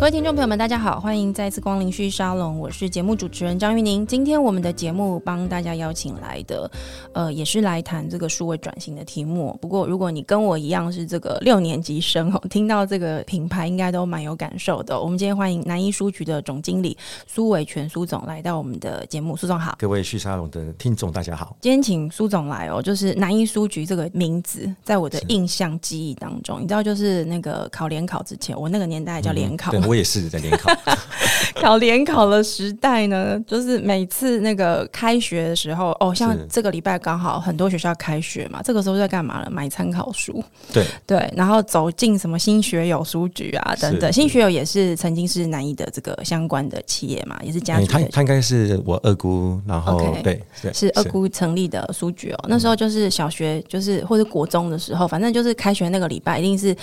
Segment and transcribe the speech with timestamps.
[0.00, 4.04] 各位听众朋友们，大家好，欢迎再次光临旭沙龙，我是节目主持人张玉宁。
[4.06, 6.70] 今天我们的节目帮大家邀请来的，
[7.12, 9.54] 呃，也是来谈这个数位转型的题目。
[9.60, 14.98] 不过，如果你跟我一样是这个六年级生哦，听到这个品牌应该都蛮有感受的。
[14.98, 19.76] 我们今天欢迎南一书局的总经理苏伟全苏总来到我们的节目，苏总好。
[19.78, 29.70] 各位旭沙龙的听众大家好，今天请苏总来哦，就是南一书局这个名字，在我的印象记忆当中，你知道，就是那个考联考之前，我那个年代叫联考。
[29.72, 30.70] 嗯我也是在联考，
[31.60, 39.50] 考联考的时代呢，就是每次那个开学的时候，哦，像这个礼拜刚好很多学校开学嘛，这个时候在干嘛呢？
[39.50, 47.86] 买参考书，对对，然后走进什么新学友书局啊等等，新学友也是曾经是南艺的这个相关的企业嘛，也是家族。
[47.86, 50.40] 他他应该是我二姑，然后对
[50.72, 52.44] 是二姑成立的书局哦。
[52.46, 56.76] 那时候就是小学，就是或者国中的时候，反正就是开学那个礼拜，一定是。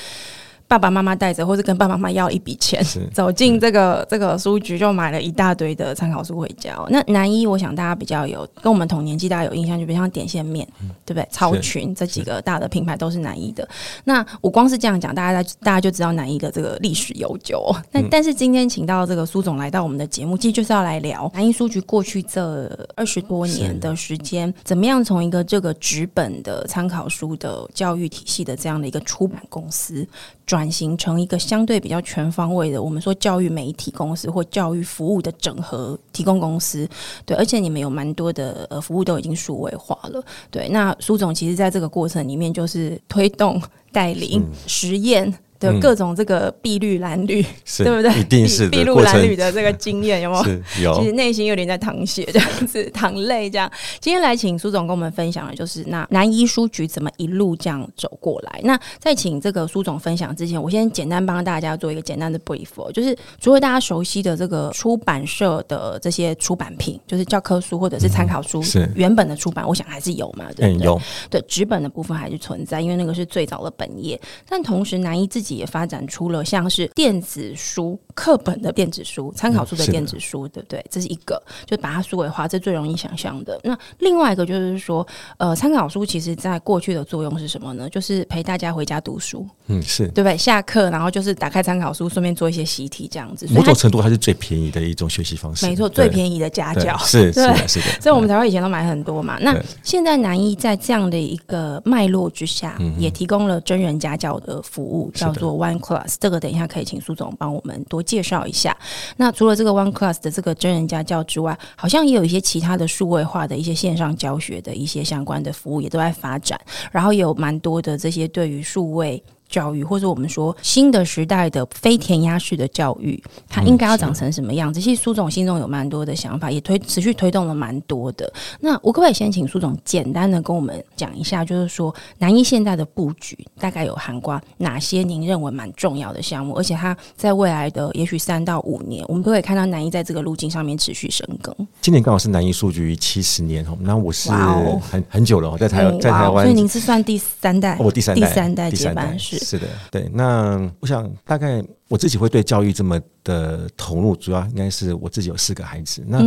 [0.68, 6.78] 爸爸妈妈带着，或者跟爸爸妈妈要一笔钱， 走进这个这个书局，就买了一大堆的参考书回家。
[6.90, 10.68] 那南一，我想大家比较有跟我们同年纪，大家有印象，就比如像点线面，
[11.06, 11.28] 对不对？
[11.32, 13.68] 超群这几个大的品牌都是南一的。
[14.04, 17.74] 那我光是这样讲，大家大家就知道南一的这个历史悠久。
[17.92, 30.06] 那但是今天请到这个苏总来到我们的节目，其实就是要来聊南一书局过去这二十多年的时间，怎么样从一个这个纸本的参考书的教育体系的这样的一个出版公司。
[30.48, 36.90] 转型成一个相对比较全方位的，我们说教育媒体公司或教育服务的整合提供公司，
[37.26, 40.70] 对，而且你们有蛮多的呃服务都已经数位化了，对。
[40.70, 45.32] 那苏总其实在这个过程里面就是推动、带领、实验。
[45.60, 48.20] 的各种这个碧绿蓝绿，是对不对？
[48.20, 50.44] 一定是碧绿蓝绿的这个经验有没有？
[50.84, 51.00] 有。
[51.00, 53.72] 其实内心有点在淌血，这样子淌泪这样。
[54.00, 58.60] 今天来请苏总跟我们分享的就是那南医书局怎么一路这样走过来。
[58.64, 70.86] 那在请这个苏总分享之前，我先简单帮大家做一个简单的 brief，就是除了大家熟悉的这个出版社的这些出版品，就是教科书或者是参考书，是原本的出版，我想还是有嘛，对不对？
[70.86, 71.02] 有。
[71.30, 74.20] 对，纸本的部分还是存在，因为那个是最早的本业。
[74.48, 80.84] 但同时，南一自己也发展出了像是电子书、课本的电子书、参考书的电子书，对不对？
[80.90, 83.60] 这是一个，就把它数位化，这最容易想象的。
[83.64, 85.06] 那另外一个就是说，
[85.38, 87.90] 呃，参考书其实在过去的作用是什么呢？
[87.90, 90.38] 就是陪大家回家读书，嗯，是对不对？
[90.38, 93.48] 下课然后就是打开参考书，顺便做一些习题，这样子。
[93.52, 95.66] 某种程度，它是最便宜的一种学习方式。
[95.68, 97.86] 没错，最便宜的家教，是 是的，是的。
[98.02, 99.38] 所以我们才会以前都买很多嘛。
[99.42, 105.78] 那现在南一在这样的一个脉络之下，也提供了真人家教的服务，叫做 One。
[105.78, 108.76] Class 这个等一下可以请苏总帮我们多介绍一下。
[109.16, 116.60] 那除了这个 One Class 的这个真人家教之外，好像也有一些其他的数位化的一些线上教学的一些相关的服务也都在发展，
[116.92, 119.24] 然后也有蛮多的这些对于数位。
[119.50, 124.80] 教育，或者我们说新的时代的非填鸭式的教育，它应该要长成什么样子？
[124.80, 128.32] 其实苏总心中有蛮多的想法，也推持续推动了蛮多的。
[128.60, 136.54] 那我可不可以先请苏总简单的跟我们讲一下，就是说南一现在的布局大概有涵盖哪些您认为蛮重要的项目？
[136.56, 141.56] 而且它在未来的也许三到五年，我们都可以看到南一在这个路径上面持续深耕。
[141.82, 149.37] 今年刚好是南一数据七十年哦，那我是很很久了，在台湾，在台湾，所以您是算第三代，我第三代，第三代接班是。
[149.38, 150.10] 是的，对。
[150.14, 156.04] 那我想，大概我自己会对教育这么的投入，主要应该是我自己有四个孩子。
[156.06, 156.20] 那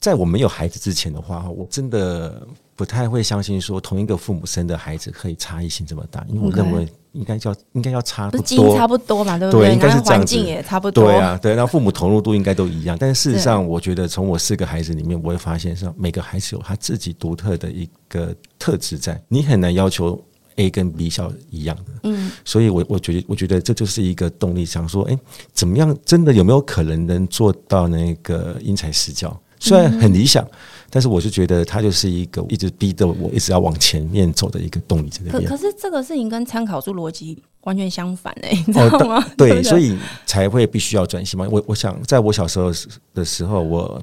[0.00, 9.68] 在我没有孩子之前的话，我真的不太会相信说同一个父母生的孩子可以差异性这么大，因为我认为应该叫应该要差不多，差不多嘛，对不对？
[9.68, 11.04] 对，应该是环境也差不多。
[11.04, 11.54] 对啊，对。
[11.54, 20.20] 那父母投入度应该都一样，但是事实上，我觉得从我四个孩子里面，我会发现说，每个孩子有他自己独特的一个特质在，你很难要求。
[20.62, 25.18] A 跟 B 校一样的，嗯，所以我我觉得我觉得这就是一个动力，想说，哎，
[25.52, 29.38] 怎么样，真的有没有可能能做到那个因材施教？
[29.58, 30.44] 虽然很理想，
[30.90, 35.44] 但是我就觉得它就是一个一直逼着我一直要往前面走的一个动力在那边。
[35.44, 39.18] 可可是这个事情跟参考书逻辑完全相反哎，你知道吗？
[39.22, 39.96] 哦、 对，所以
[40.26, 41.46] 才会必须要转型嘛。
[41.50, 42.72] 我我想，在我小时候
[43.14, 44.02] 的时候，我。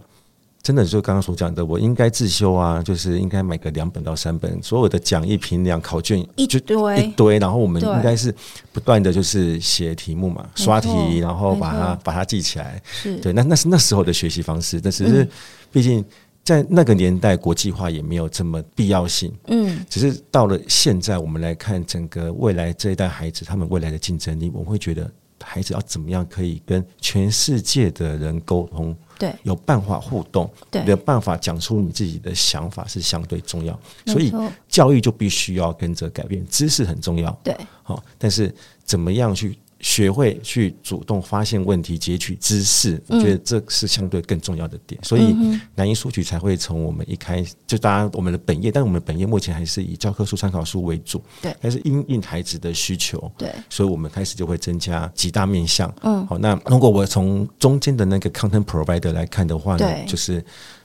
[0.61, 8.33] 真的就刚刚所讲的，我应该自修啊，就是应该买个两本到三本，所有的讲义、评量、考卷一堆一堆，然后我们应该是
[8.73, 12.81] 不断的就是写题目嘛，刷题，然后把它把它记起来。
[12.85, 15.27] 是对，那那是那时候的学习方式，但是
[15.71, 16.03] 毕竟
[16.43, 19.33] 在那个年代，国际化也没有这么必要性。
[19.47, 25.09] 嗯，只是到了现在，我们来看整个未来这一代孩子，他们未来的竞争力，我会觉得
[25.41, 28.95] 孩子要怎么样可以跟全世界的人沟通。
[29.19, 33.79] 对，有办法互动，对，有办法讲出你自己的想法是相对重要。
[34.07, 34.33] 所以
[34.67, 38.51] 教育就必须要跟着改变，知识很重要，对，好，但是
[38.83, 39.55] 怎么样去？
[39.79, 44.99] 学会去主动发现问题、截取知识，我觉得这是相对更重要的点。
[45.01, 45.33] 嗯、所以
[45.73, 51.23] 南音书局才会从我们一开始就当然我们的本业，但我们本业目前还是以教科书、参考书为主。
[51.41, 55.93] 对，但是因应孩子的需求，对，所以我们开始就会增加几大面向。
[56.01, 60.43] 嗯，好，那如果我从中间的那个 content provider 来看的话呢，就是，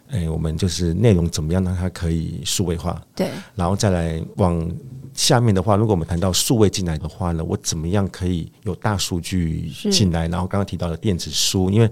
[0.08, 3.02] 哎，我们就是内容怎么样让它可以数位化？
[3.16, 4.70] 对，然后再来往。
[5.14, 10.28] 下面的话，如果我们谈到数位进来的话呢，我怎么样可以有大数据进来？
[10.28, 11.88] 然后刚刚提到的电子书，因为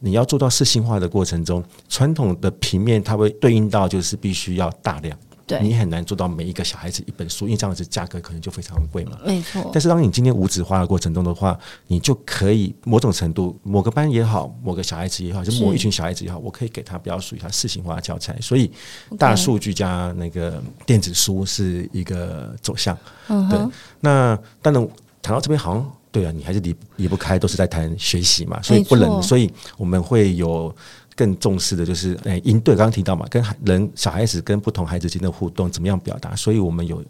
[0.00, 5.16] 你要做到四性化的过程中，传统的平面它会对应到就是必须要大量。
[5.46, 9.18] 对，你很难做到每一个小孩子一本书，因为这样子价格可能就非常贵嘛。
[9.26, 9.70] 没错。
[9.72, 18.34] 但是当你今天无纸化的过程中的话，你就可以某种程度，某个班也好，某个小孩子也好，就某一群小孩子也好，我可以给他比较属于他视性化的教材。
[18.40, 18.70] 所以
[19.18, 22.96] 大数据加那个电子书是一个走向。
[23.28, 23.58] 嗯，对。
[24.00, 24.88] 那当然
[25.20, 30.74] 谈到这边，好像对啊，你还是离离不开，都是在谈学习嘛，所以不能，所以我们会有。
[31.16, 36.34] 更重视的就是，哎，应对刚刚提到嘛，跟人小孩子跟不同孩子间的互动怎么样表达？
[36.34, 37.02] 所以我们有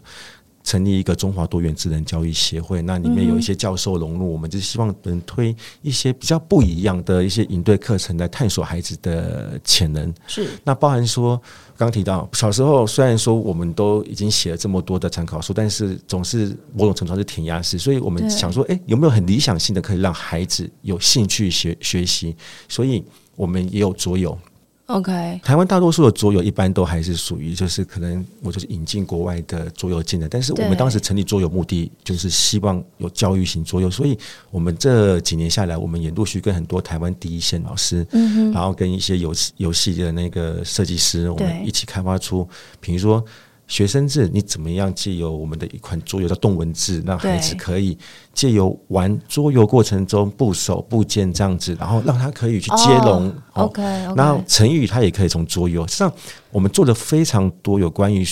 [0.65, 10.13] 成立一个中华多元智能教育协会，那里面有一些教授融入，我们就是希望能推一些比较不一样的一些应对课程来探索孩子的潜能。
[10.27, 11.37] 是，那包含说
[11.77, 22.35] 刚刚提到小时候，虽然说我们都已经写了这么多的参考书，但是总是某种程度上是填鸭式，所以我们想说，哎，有没有很理想性的可以让孩子有兴趣学学习？
[22.69, 23.05] 所以。
[23.37, 24.39] 我们也有桌游
[24.87, 25.41] ，OK。
[25.43, 34.19] 台湾大多数的桌游一般都还是属于，就是可能我就是引进国外的桌游进来，但是我们当时成立桌游目的就是希望有教育型桌游，所以
[34.51, 42.49] 我们这几年下来，我们也陆续跟很多台湾第一线老师，嗯，然后跟一些游游戏的那个设计师，我们一起开发出，
[42.81, 43.25] 比如说。
[43.67, 47.97] 学生字，你怎么样借由我们的一款桌游叫动文字，让孩子可以
[48.35, 53.35] 借由玩桌游过程中部首部件这样子，然后让他可以去接龙。
[53.55, 53.83] Oh, OK，
[54.15, 55.87] 然后成语他也可以从桌游。
[55.87, 56.13] 实际上，
[56.51, 58.23] 我们做了非常多有关于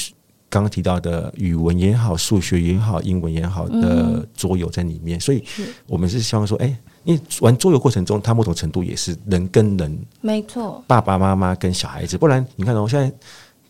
[0.51, 5.19] 刚刚提到的语文也好、数学也好、英文也好的桌游在里面。
[5.19, 5.43] 所以，
[5.87, 13.11] 我们是希望说，哎，因为玩桌游过程中，他某种程度也是人跟人，没错，爸爸妈妈跟小孩子，不然你看，我现在。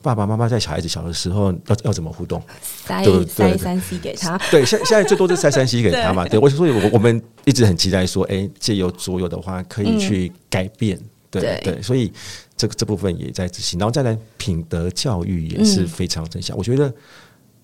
[0.03, 2.43] 爸爸妈妈在小孩子小的时候要要怎么互动？
[2.85, 4.37] 塞塞三 C 给他。
[4.51, 6.27] 对，现现在最多是塞三 C 给他嘛。
[6.27, 10.99] 对，我所以，我我们一直很期待说，哎，借由桌游的话，可以去改变。
[11.31, 12.13] 对对，所以
[12.57, 13.79] 这个这部分也在执行。
[13.79, 16.57] 然后再来品德教育也是非常正向。
[16.57, 16.93] 我觉得，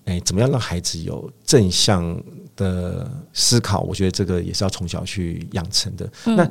[0.05, 2.19] 哎，怎么样让孩子有正向
[2.55, 3.81] 的思考？
[3.81, 6.09] 我觉得这个也是要从小去养成的。
[6.23, 6.49] 那。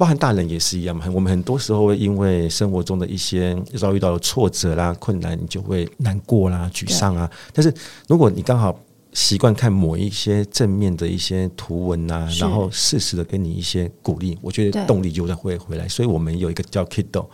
[0.00, 7.30] 包含大人也是一样嘛，我们很多时候会因为生活中的一些遭遇到的挫折啦、困难，你就会难过啦、沮丧啊。
[7.52, 7.70] 但是
[8.08, 8.74] 如果你刚好
[9.12, 15.86] 习惯看某一些正面的一些图文啊，然后适时的给你一些鼓励，我觉得动力就会回来。
[15.86, 17.26] 所以我们有一个叫 Kido，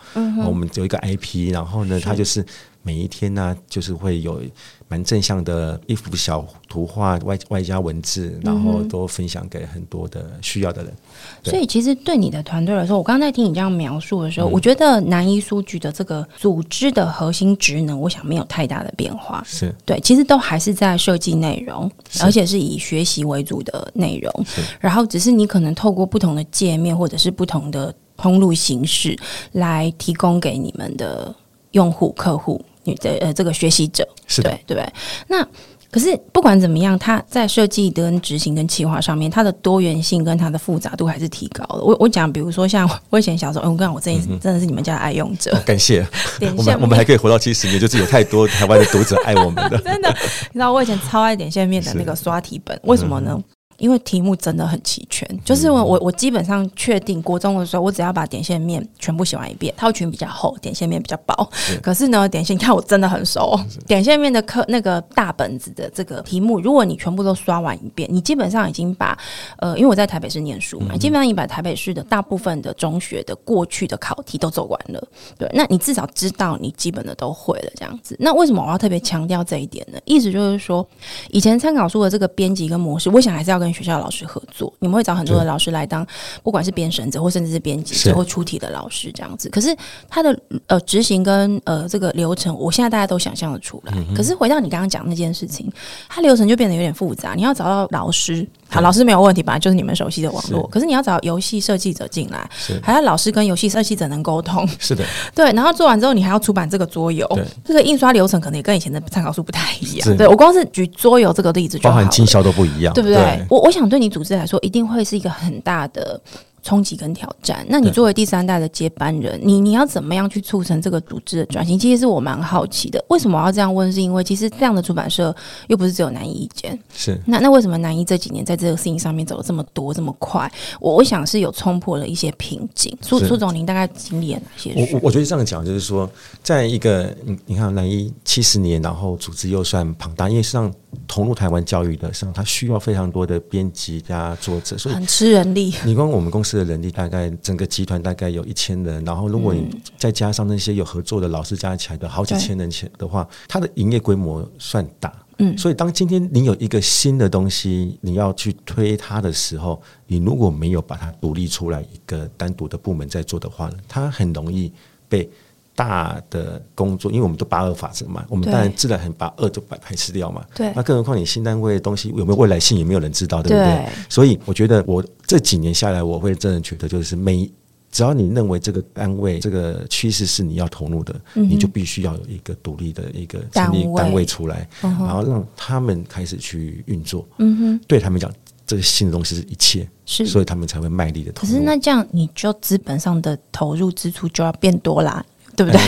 [0.45, 2.45] 我们有一个 IP，然后呢，它就是
[2.83, 4.41] 每一天呢，就是会有。
[4.89, 10.91] 蛮正向的一幅小图画，外外加文字，然后都分享给很多的需要的人。
[10.91, 19.43] 嗯、所以，其实对你的团队来说，我刚才在听你这样描述的时候，嗯、我觉得南一书局的这个组织的核心职能，我想没有太大的变化。
[19.45, 21.91] 是对，其实都还是在设计内容，
[22.21, 24.45] 而且是以学习为主的内容。
[24.79, 29.17] 然后，只是你可能透过不同的界面，或者是不同的通路形式，
[29.51, 31.35] 来提供给你们的
[31.71, 32.63] 用户客户。
[32.87, 34.93] 你的呃，这个学习者是，对对不对？
[35.27, 35.45] 那
[35.89, 41.81] 可是不管怎么样，它在设计跟执行跟企划上面，它的多元性跟它的复杂度还是提高了。
[41.81, 46.05] 我我讲，比如说像我以前小时候，嗯、我跟我真的真的是你们家的爱用者，哦、感谢。
[46.57, 49.77] 我们我们还可以活到七十年，就是有太多台湾的读者爱我们的。
[49.83, 50.09] 真的，
[50.51, 53.41] 你知道我以前超爱点线面的那个刷题本，为什么呢？
[53.77, 61.47] 因为题目真的很齐全，就是我我我基本上确定国中的时候，我只要把点线面全部写完一遍，套裙比较厚，点线面比较薄。
[61.81, 69.15] 可是呢，点线你看我真的很熟，点线面的课那个大本子的这个题目，如果你全部都刷完一遍，你基本上已经把
[69.59, 75.07] 呃，因为我在台北市念书嘛，基本上你把台北市的大部分的中学的过去的考题都走完了。
[75.37, 78.15] 对，那你至少知道你基本的都会了这样子。
[78.19, 79.99] 那为什么我要特别强调这一点呢？
[80.05, 80.83] 意思就是说，
[81.29, 83.66] 以前参考书的这个编辑跟模式，我想还是要跟。
[83.67, 86.07] 跟学校老师合作，你们会找很多的老师来当，
[86.41, 89.49] 不管是编绳子或甚至是编辑者或出题的老师这样子。
[89.49, 89.75] 可是
[90.07, 93.93] 他的呃执行跟呃这个流程，我现在大家都想象得出来。
[94.15, 95.69] 可是回到你刚刚讲那件事情，
[96.07, 97.33] 它流程就变得有点复杂。
[97.35, 99.57] 你要找到老师，好，老师没有问题吧？
[99.57, 100.67] 就是你们熟悉的网络。
[100.67, 102.49] 可是你要找游戏设计者进来，
[102.81, 104.67] 还要老师跟游戏设计者能沟通。
[104.79, 105.51] 是的， 对。
[105.53, 107.27] 然后做完之后，你还要出版这个桌游，
[107.63, 110.17] 这个印刷流程可能也跟以前的参考书不太一样。
[110.17, 113.45] 对，我光是举桌游这个例子，包含经销都不一样，对不对？
[113.49, 116.19] 我我想对你组织来说，一定会是一个很大的。
[116.67, 121.79] 冲击跟挑战，那你作为第三代的接班人，你你要怎么样去促成这个组织的转型？
[121.79, 123.01] 其实是我蛮好奇的。
[123.07, 123.89] 为什么我要这样问？
[123.89, 125.33] 是因为其实这样的出版社
[125.67, 126.77] 又不是只有南一一间。
[126.93, 130.51] 是那那为什么南一这几年在这个事情上面走了这么多这么快？
[130.81, 132.93] 我我想是有冲破了一些瓶颈。
[133.01, 134.73] 苏苏总，您大概经历了哪些？
[134.75, 136.09] 我我觉得这样讲就是说，
[136.43, 140.69] 在一个你你看南一七十年，然后组织又算庞大，因为实际上
[141.07, 145.73] 投入台湾教育的上，它需要非常多的编辑加作者，所以很吃人力。
[145.85, 146.57] 你光我们公司。
[146.57, 155.13] 的人力大概整个集团大概有一千人，然后如果你再加上那些有合作的老师加起来的好几千人钱的话，它的营业规模算大。
[155.37, 164.73] 嗯，所以当今天你有一个新的东西，你要去推它的时候，你如果没有把它独立出来一个单独的部门在做的话，它很容易
[165.07, 165.29] 被。
[165.77, 170.43] 大的工作，因为我们都八二法则嘛，我们当然自然很把二就排排斥掉嘛。
[170.55, 173.63] 对，那更何况你新单位的东西有没有未来性，也没有人知道，对不对？
[173.63, 177.47] 对，所以我觉得我这几年下来，我会真的觉得，就是每
[177.91, 187.23] 只要你认为这个单位这个趋势是你要投入的，嗯、你就必须要有一个独立的一个成立单位出来，然后让他们开始去运作。
[187.37, 188.31] 嗯哼，对他们讲，
[188.65, 191.47] 这个新的东西是一切，是，所以他们才会卖力的投入。
[191.47, 195.23] 可是那这样，你就资本上的投入支出就要变多啦。
[195.57, 195.81] 对不对？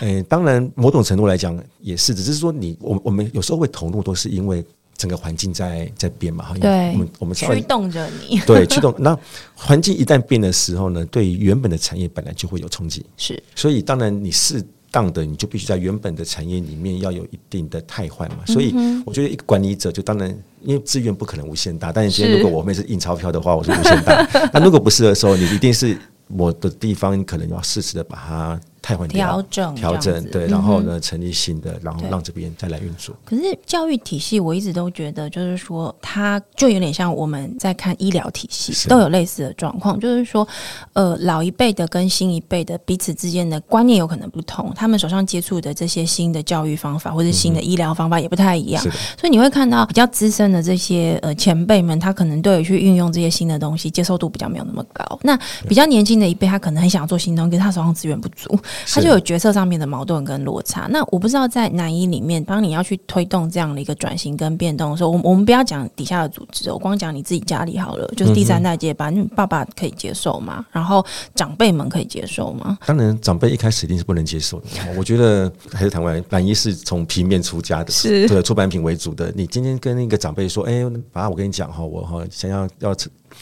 [0.00, 4.64] 诶、欸，当然，某种程度来讲也是，只是说你我我们有时候会投入，都是因为
[4.96, 6.54] 整个环境在在变嘛。
[6.58, 8.40] 对，我们我们驱动着你。
[8.46, 8.94] 对，驱动。
[8.98, 9.14] 那
[9.54, 13.04] 环境一旦变的时候呢，对于原本的产业本来就会有冲击。
[13.18, 18.38] 是，所以当然你适当的，你就必须在原本的产业里面要有一定的汰换嘛。
[18.46, 18.74] 所以
[19.04, 24.26] 我觉得一个管理者就当然，因为资源不可能无限大，但是今天如果我们是印钞票的话，我是无限大。
[24.50, 25.94] 那如果不是的时候，你一定是
[26.26, 28.60] 某的地方，你可能要适时的把它。
[28.82, 33.14] 调整调整对，然后呢，成立新的，然后让这边再来运作。
[33.24, 40.00] 可是教育体系，我一直都觉得，就是说，它就有点像我们在看医疗体系，都有类似的状况。
[40.00, 40.46] 就是说，
[40.94, 48.82] 呃，老一辈的跟新一辈的彼此之间的观念有可能不同，他们手上接触的这些新的教育方法或者新的医疗方法也不太一样。
[49.18, 55.04] 所以你会看到比较资深的这些呃前辈们，他可能对于去运用这些新的东西接受度比较没有那么高。
[55.22, 58.58] 那比较年轻的一辈，他可能很想要做新东西，可是他手上资源不足。
[58.86, 60.86] 他就有决策上面的矛盾跟落差。
[60.90, 70.64] 那我不知道在南一里面，当你要去推动这样的一个转型跟变动的时候，我我们不要讲底下的组织，我光讲你自己家里好了，就是第三代接班，你爸爸可以接受吗？
[70.70, 72.78] 然后长辈们可以接受吗？
[72.86, 74.66] 当然，长辈一开始一定是不能接受的。
[74.96, 79.32] 我觉得还是台湾南一是从平面出家的，是对出版品为主的。
[79.34, 82.94] 你今天跟那个长辈说：“哎，爸，我跟你讲哈，我哈想要要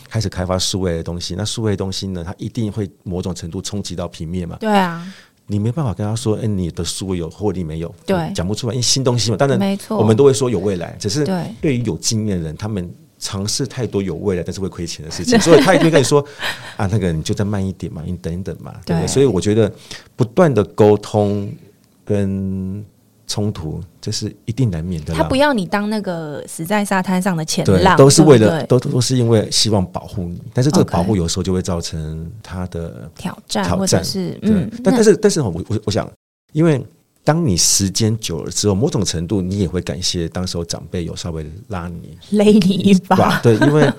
[0.08, 5.06] 开始开发数位的东西，那数位的东西呢，它一定会某种程度冲击到平面嘛？”对啊。
[5.50, 7.94] 你没办法跟他说，哎、欸，你的数位有获利没有？
[8.04, 9.36] 对，讲不出来，因为新东西嘛。
[9.38, 10.94] 当然，没错，我们都会说有未来。
[11.00, 11.24] 只是
[11.62, 12.86] 对于有经验的人，他们
[13.18, 16.22] 尝试太多有未来但是会亏钱的事情，所以他也会跟你说，
[16.76, 19.06] 啊，那个你就再慢一点嘛，你等一等嘛，对不对？
[19.06, 19.72] 所以我觉得
[20.14, 21.50] 不断的沟通
[22.04, 22.84] 跟。
[23.28, 25.14] 冲突这是一定难免的。
[25.14, 30.42] 他不要你当那个死在沙滩上的前浪，都是为了，都都是因为希望保护你。
[30.52, 34.68] 但是这个保护有时候就会造成他的挑战，或者是嗯。
[34.82, 36.10] 但但是但是我我我想，
[36.52, 36.84] 因为
[37.22, 43.38] 当你时间久了之后，某种程度你也会感谢当时候长辈有稍微拉你、勒你一把。
[43.40, 43.92] 对，因为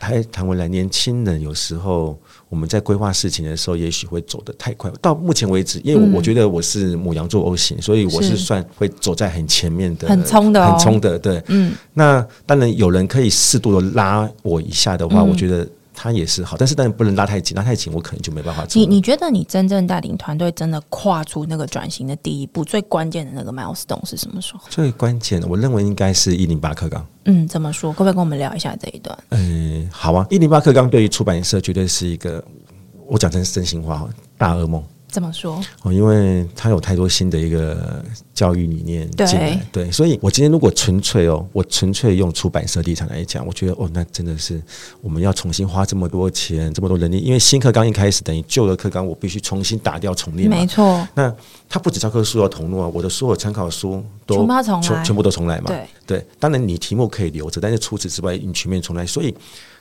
[0.00, 2.18] 还谈回来，年轻人有时候。
[2.52, 4.92] 我们在规划事情的时候，也许会走得太快。
[5.00, 11.18] 到目前为止，因为我觉得我是母羊座 O 型，所以我是算会走在很前面的，很冲的，很冲的。
[11.18, 11.72] 对，嗯。
[11.94, 15.66] 那当然有人可以适度的拉我一下的话，我觉得
[16.02, 16.56] 他也是好。
[16.58, 18.80] 但是当然不能拉太紧，拉太紧我可能就没办法做。
[18.80, 24.62] 你你觉得你真正带领团队真的跨出那个转型的第一步，最关键的那个 milestone 是什么时候？
[24.68, 27.06] 最关键的，我认为应该是一零八课纲。
[27.26, 27.92] 嗯，怎么说？
[27.92, 29.16] 可不可以跟我们聊一下这一段？
[29.28, 30.26] 嗯，好啊。
[30.28, 32.44] 一零八课纲对于出版社绝对是一个，
[33.06, 34.82] 我讲真是真心话哈，大噩梦。
[35.12, 35.62] 怎么说？
[35.82, 38.02] 哦，因为他有太多新的一个
[38.32, 44.60] 教育理念进来，对，对，所以我今天如果纯粹哦，我纯粹用出版社立场来讲，我觉得哦，那真的是
[45.02, 51.06] 我们要重新花这么多钱，这么多人力，因为新课纲一开始等于旧的课纲，我必须重新打掉重练，没错。
[51.14, 51.30] 那
[51.68, 55.66] 他不止教科书要重录啊，我的所有参考书都全部重，全全部都重来嘛。
[55.66, 59.34] 对对，当然你题目可以留着，但是除此之外，你全面重来，所以。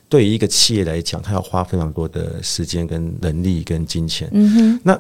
[0.10, 4.28] 对于一个企业来讲，他要花非常多的时间、跟能力、跟金钱。
[4.34, 4.80] 嗯哼。
[4.84, 5.00] 那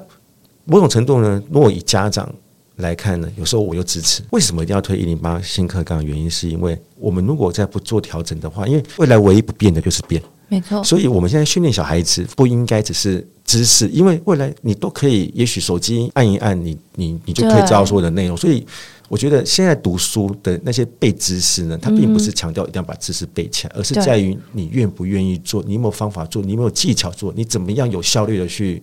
[0.72, 2.34] 某种程度呢，如果以家长
[2.78, 4.24] 来看呢，有时候我又支持。
[4.30, 6.04] 为什么一定要推一零八新课纲？
[6.04, 10.24] 原因是因为我们如果再不做调整的话，因为未来唯一不变的就是变。
[10.48, 18.38] 没错，所以我们现在训练小孩子不应该只是知识，因为未来你都可以，也许手机按一按你，你你你就可以知道所有的内容。
[18.38, 18.66] 所以
[19.10, 28.82] 我觉得现在读书的那些背知识呢，它并不是强调一定要把知识背起来，而是在于你愿不愿意做，你有没有方法做，你有没有技巧做，你怎么样有效率的去。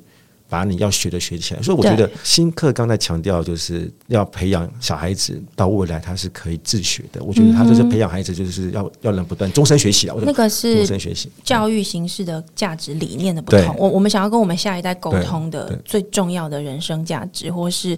[0.49, 7.23] 把你要学的学起来，所以我觉得新课刚才强调就是要培养小孩子到未来他是可以自学的。
[7.23, 10.17] 我觉得他就是培养孩子就是要要能不断终身学习啊。
[10.23, 13.77] 那个是终身学习教育形式的价值理念的不同。
[13.79, 17.97] 我我们想要跟我们下一代沟通的最重要的人生价值或是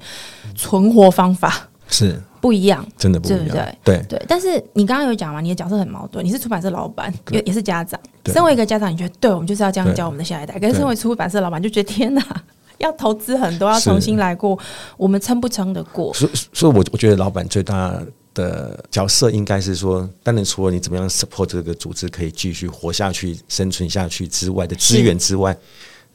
[0.56, 3.78] 存活方法是不一样，真的不一样，对不对？
[3.84, 4.22] 对对。
[4.26, 8.00] 但是你刚刚有讲嘛，你的角色很矛盾，你是出版社老板，也也是家长。
[8.26, 10.58] 身为一个家长，你觉得对我们就是要这样教我们的下一代。
[10.58, 12.22] 可是身为出版社老板，就觉得天哪，
[12.78, 14.58] 要投资很多，要重新来过，
[14.96, 16.14] 我们撑不撑得过？
[16.14, 18.00] 所以，所以我我觉得老板最大
[18.32, 25.56] 的角色应该是说，当然除了你怎么样 support 这个组织可以继续活下去、生存下去之外的资源之外，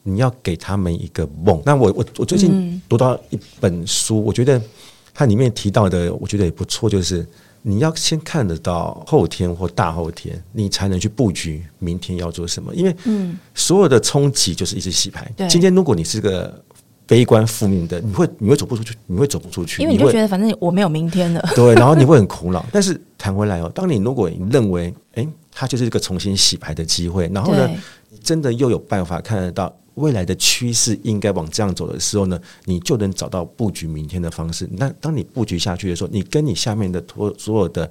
[0.03, 1.61] 你要给他们一个梦。
[1.65, 4.61] 那我我我最近读到一本书，我觉得
[5.15, 7.25] 它里面提到的，我觉得也不错，就是。
[7.67, 12.71] 你要先看得到后天或大后天，你才能去布局明天要做什么。
[12.75, 15.27] 因为，嗯，所有的冲击就是一直洗牌。
[15.49, 16.63] 今天如果你是个
[17.07, 21.43] 悲观负面的，你会你会走不出去，你会走不出去，因为你就觉得反正我没有明天了。
[21.57, 22.63] 对，然后你会很苦恼。
[22.71, 27.67] 但是谈回来哦，当你如果你认为，诶，它就是一个重新洗牌的机会，然后呢，
[28.11, 29.75] 你真的又有办法看得到。
[29.95, 34.67] 未来的趋势应该往这样走的时候呢，你就能找到布局明天的方式。
[34.73, 37.89] 那当你布局下去的时候，你跟你下面的所所有的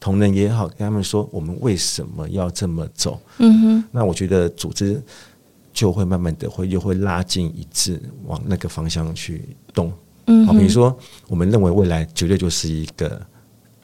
[0.00, 3.20] 同仁也好，跟他们说我们为什么要这么走？
[3.38, 5.00] 嗯哼，那我觉得组织
[5.72, 9.92] 就会慢慢的会又会拉近一致，往那个方向去动。
[10.26, 10.96] 嗯，好，比如说
[11.28, 13.20] 我们认为未来绝对就是一个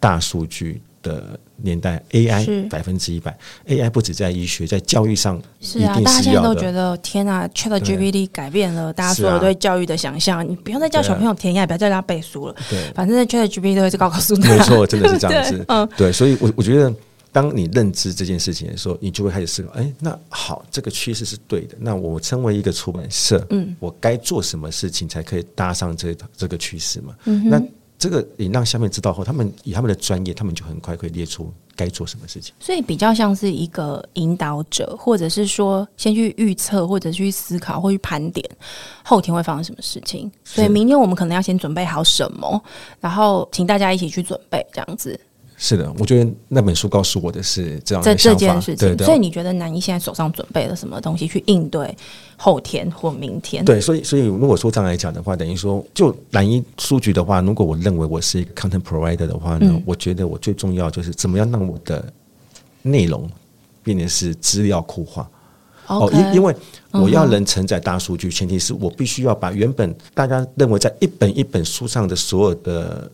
[0.00, 3.36] 大数据的年代，AI 百分之一百
[3.66, 10.46] ，AI 不止在医学，在教育上是啊，大家现在都觉得天啊，ChatGPT 改变了大家所有对教育的想象。
[10.48, 12.54] 你不用再叫小朋友填鸭，不要再叫他背书了。
[12.68, 14.48] 对，反正 ChatGPT 都会是高考书的。
[14.48, 15.64] 没错，真的是这样子。
[15.68, 16.94] 嗯，对，所以我我觉得，
[17.32, 21.74] 当你认知这件事情的时候，你就会开始思考，哎，那好，这个趋势是对的。
[21.80, 27.14] 那我身为一个出版社，嗯，我该做什么事情才可以搭上这这个趋势嘛？
[27.24, 27.62] 嗯，那。
[27.98, 32.54] 这个你让下面知道后，他们以他们的专业，他们就很快可以列出该做什么事情。
[32.60, 38.48] 所以比较像是一个引导者，或者是说先去预测，或者去思考，或去盘点
[39.02, 40.30] 后天会发生什么事情。
[40.44, 42.62] 所以明天我们可能要先准备好什么，
[43.00, 45.18] 然后请大家一起去准备这样子。
[45.60, 48.96] 是的，我觉得那本书告诉我的是这样这这件事情。
[48.98, 51.92] 所以你觉得南一现在手上准备了什么东西去应对
[52.36, 53.64] 后天或明天？
[53.64, 62.04] 对，所以所以如果说这样来讲的话，等于说就南一书局的话，如果我认为我是一个 content provider 的话呢，嗯、我觉得我最重要就是怎么样让我的
[62.82, 63.28] 内容
[63.82, 65.28] 变成是资料库化。
[65.88, 66.54] 哦，因因为
[66.92, 73.10] 我要能承载大数据，前提是我必须要把原本大家认为在一本一本书上的所有的。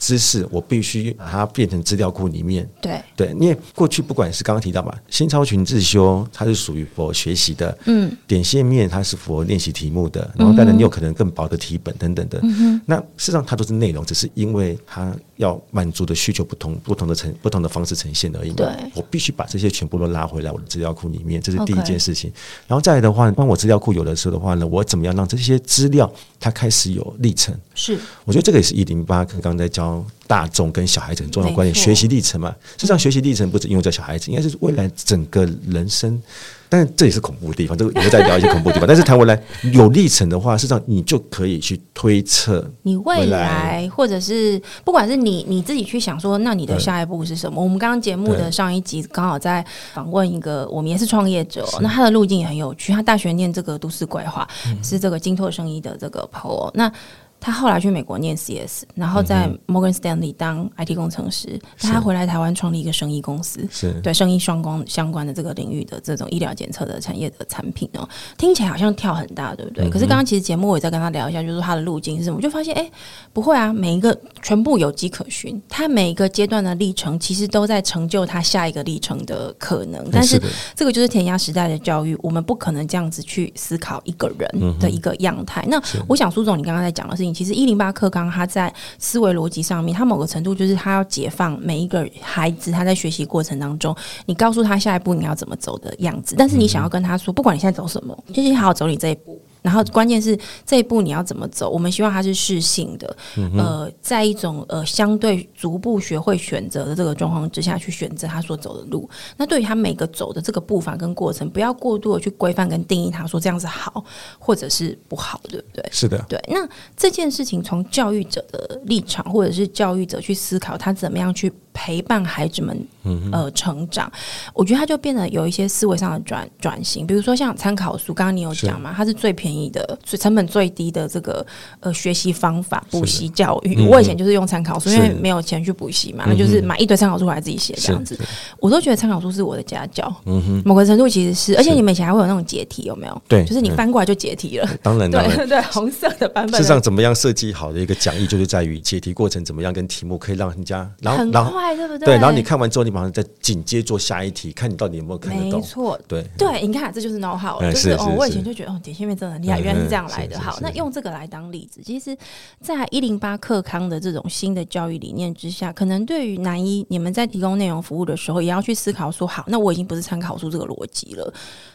[0.00, 2.66] 知识我必须把它变成资料库里面。
[2.80, 12.40] 对对，因为过去不管是刚刚提到嘛，新超群自修它是属于佛学习的，嗯，点线面它是佛练习题目的，然后当然你有可能更薄的题本等等的。
[12.42, 18.52] 嗯哼，那事实上它都是内容，只是因为它要满足的需求不同，不同的呈不同的方式呈现而已。
[18.54, 22.32] 对，我必须把这些全部都拉回来我的资料库里面，这是第一件事情。
[22.66, 27.54] 然后再来的话，当我资料库有的时候的话呢，我怎么样让这些资料它开始有历程？
[27.80, 30.04] 是，我觉得这个也是一零八课刚刚在教。
[30.30, 36.22] 大众跟小孩子很重要的观念，学习历程嘛，实际上学习历程不止应用在小孩子，应该是未来整个人生。
[36.68, 38.86] 但是这也是恐怖的地方，这个也会再聊一些恐怖的地方。
[38.86, 47.60] 但是谈回来有历程的话，实际上你就可以去推测你未来，或者是不管是你你自己去想说，那你的下一步是什么？
[47.60, 52.92] 我们刚刚节目的上一集刚好在访问一个，我们也是创业者，那他的路径也很有趣。
[52.92, 54.46] 他大学念这个都市规划，
[54.80, 56.92] 是这个金拓生意的这个 PO 那。
[57.40, 61.58] 他后来去美国念 CS，然后在 Morgan Stanley 当 IT 工程师。
[61.78, 68.06] 他回来台湾创立一个生意公司，是对生意双光相关的这个领域的这种医疗检测的产业的产品哦。
[68.36, 69.86] 听起来好像跳很大，对不对？
[69.86, 72.90] 嗯、可是刚刚其实节目我也在跟他聊一下，就是他的路径是什么，我就发现哎，
[73.32, 75.60] 不会啊，每一个全部有迹可循。
[75.68, 80.06] 他每一个阶段的历程，其实都在成就他下一个历程的可能。
[80.12, 80.40] 但是
[80.74, 85.64] 这个就是填鸭时代的教育，我们不可能这样子去思考一个人的一个样态。
[85.68, 87.29] 那我想苏总，你刚刚在讲的事情。
[87.32, 93.94] 其实一零八课纲，他在思维逻辑上面，他某个程度就是他要解放每一个孩子，他在学习过程当中，
[94.26, 96.34] 你告诉他下一步你要怎么走的样子。
[96.38, 99.40] 但是你想要跟他说，不管你现在走什么，就是好好走你这一步。
[99.62, 101.68] 然后关键是这一步你要怎么走？
[101.68, 109.08] 我们希望它是适性的，嗯、呃，在一种呃相对逐步学会选择的这个状况之下去选择他所走的路。
[109.36, 114.04] 那对于他每个走的这个步伐跟过程，不要过度的去规范跟定义他说这样是好
[114.38, 115.84] 或者是不好，对不对？
[115.90, 116.42] 是的，对。
[116.48, 122.86] 那这件事情从教育者的立场，或者是教育者去思考，他怎么样去陪伴孩子们
[123.32, 124.12] 呃成长，
[124.52, 127.06] 我觉得他就变得有一些思维上的转转型。
[127.06, 131.44] 比如说像参考书，刚刚你有讲嘛，它是最便宜的、最成本最低的这个
[131.80, 133.76] 呃学习方法，补习教育。
[133.78, 138.18] 嗯、我以前就是用参考书，因为没有钱去补习嘛，那就是买一堆参考书来自己写这样子。
[138.58, 141.56] 我都觉得参考书是我的家教，嗯哼，某个程度其实是。
[141.56, 143.22] 而且你们以前还会有那种解题，有没有？
[143.26, 144.68] 对，就是你翻过来就解题了。
[144.82, 146.60] 当然，对对对，红色的版本。
[146.60, 151.30] 事实上，怎么样设计好的一个讲义，就是在于解题过程怎么样跟题目可以让人家然后很
[151.74, 152.06] 快，对不对？
[152.06, 155.60] 对，然后你看完之后，你马上再紧接做下一题，看你到底有没有看得懂。
[155.60, 160.38] 没错，对对，你看这就是 know how，就是哦，我以前就觉得哦，点线面真的很厉害，原来是这样来的。
[160.38, 162.16] 好，那用这个来当例子，其实，
[162.60, 171.32] 在一零八课康的这种新的教育理念之下，可能对于南一你们在提供内容服务的时候，也要去思考说，好，那我已经不是参考书这个逻辑了，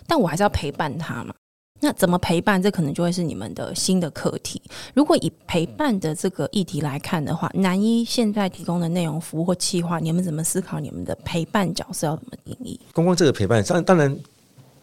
[0.07, 1.33] 但我还是要陪伴他嘛。
[1.85, 2.59] 那怎么陪伴？
[2.59, 4.59] 这可能就会是你们的新的课题。
[4.95, 12.79] 如果以陪伴的这个议题来看的话，南一现在提供的内容服务或企划，你们怎么思考你们的陪伴角色要怎么定义？
[12.91, 14.17] 公共这个陪伴，当当然，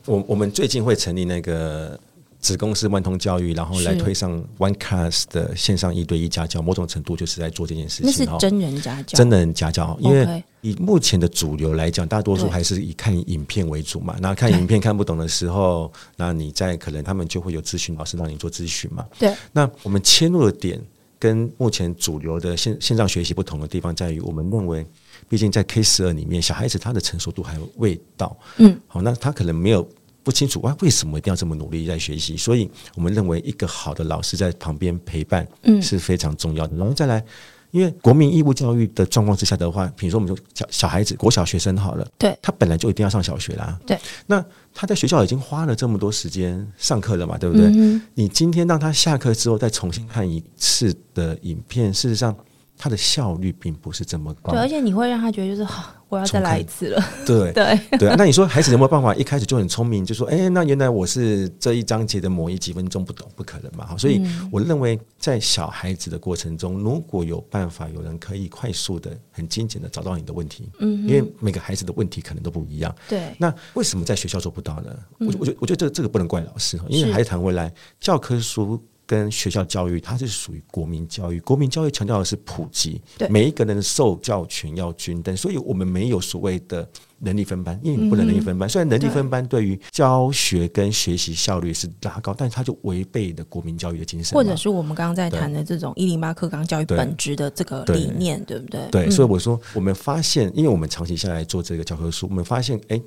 [0.06, 1.98] 我我们最近会成立那个。
[2.42, 8.06] 子公司万通教育，然后来推上 One Class 的线上一对一家教，某种程度就是在做这件事情。
[8.06, 9.96] 那是真人家教，真人家教。
[10.00, 14.16] 因为以目前的主流来讲，大多数还是以看影片为主嘛。
[14.20, 19.06] 那看影片看不懂的时候，那你在可能他们就会有咨询老师让你做咨询嘛。
[19.20, 19.32] 对。
[19.52, 20.80] 那我们切入的点
[21.20, 24.84] 跟目前主流的线线上学习不同的地方在于，我们认为，
[25.28, 28.36] 毕竟在 K 十二里面，小孩子他的成熟度还未到。
[28.56, 28.76] 嗯。
[28.88, 29.88] 好，那他可能没有。
[30.22, 32.36] 不清楚啊，为什么一定要这么努力在学习？
[32.36, 36.76] 所以我们认为一个好的老师在旁边陪伴，嗯，是非常重要的。
[36.76, 37.24] 然后再来，
[37.70, 43.98] 因为国民义务教育的状况之下的话，比如说我们说小小孩子国小学生好了，对，他本来就一定要上小学啦，对。
[44.26, 47.66] 那他在学校已经花了这么多时间上课了嘛，对不对？
[47.66, 52.36] 嗯，你今天让他下课之后再重新看一次的影片，事实上。
[52.78, 57.02] 他的效率并不是这么高，对，而且你会让他觉得就是好，我要再来一次了。
[57.24, 63.86] 对对 对啊，那你说孩子有没有办法一开始就很聪明，就说哎、欸，那原来我是这一章节的某一几分钟不懂，不可能嘛？
[63.86, 64.20] 好，所以
[64.50, 72.94] 我认为在小孩子的过程中，如果有办法有人可以快速的、很精简的找到你的问题，嗯，因为每个孩子的问题可能都不一样。
[73.08, 74.94] 对，那为什么在学校做不到呢？
[75.18, 78.78] 我我觉得我觉得这个这个不能怪老师，因为孩子谈回来教科书。
[79.12, 81.38] 跟学校教育，它是属于国民教育。
[81.40, 88.66] 国民教育强调的是普及，对每一个人的受教权要均等，所以我们没有所谓的能力分班，因为你不能能力分班。
[88.66, 98.88] 嗯、虽然能力分班对于教学跟学习效率是拉高，但是它就违背了国民教育的精神，或者是我们刚刚在谈的这种一零八课纲教育本质的这个理念，对，对不对？
[98.90, 102.98] 对，所以我说，我们发现，因为我们长期下来做这个教科书，我们发现，哎。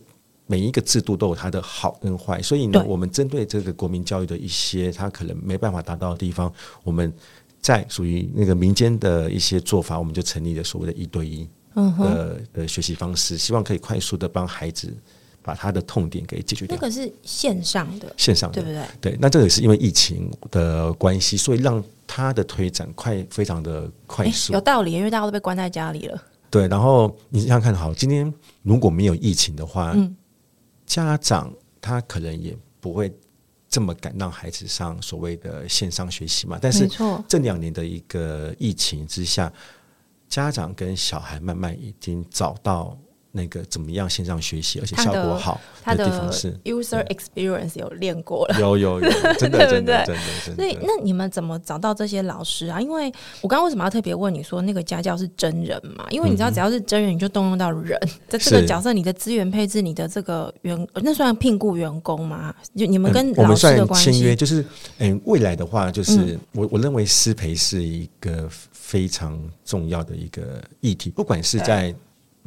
[0.47, 6.53] 每一个制度都有它的好跟坏，所以呢，我们针对这个国民教育的一些它可能没办法达到的地方，
[6.83, 7.11] 我们
[7.59, 11.47] 在属于那个民间的一些做法，我们就成立了所谓的一对一
[11.97, 14.95] 的的学习方式，希望可以快速的帮孩子
[15.41, 16.75] 把他的痛点给解决掉。
[16.75, 19.11] 那个是线上的，线上的，对不对？
[19.11, 24.53] 对，那这个也是因为疫情的关系，所以让他的推展快，非常的快速。
[24.53, 26.23] 有道理，因为大家都被关在家里了。
[26.51, 28.31] 对，然后你想想看，好，今天
[28.61, 30.15] 如果没有疫情的话，嗯。
[30.85, 33.13] 家长他可能也不会
[33.67, 36.87] 这么敢让孩子上所谓的线上学习嘛，但是
[37.27, 39.51] 这两年的一个疫情之下，
[40.29, 42.97] 家长跟小孩慢慢已经找到。
[43.35, 50.63] 那个怎么样线上学习，而且效果好的地方是 user experience 有练过了，有有有， 真的真的真的真的。
[50.63, 52.79] 所以那你们怎么找到这些老师啊？
[52.79, 56.05] 因为我刚刚为什么要特别问你说那个家教是真人嘛？
[56.09, 62.55] 因为你知道只要是真人，你就动用到人，在这个角色，你的资源配置，你的这个员，那算聘雇员工吗？
[62.73, 64.11] 就你们跟老师的关系？
[64.13, 64.65] 签约就是，
[64.99, 71.93] 嗯，未来的话就是我我认为师培是一个非常重要的一个议题，不管是在。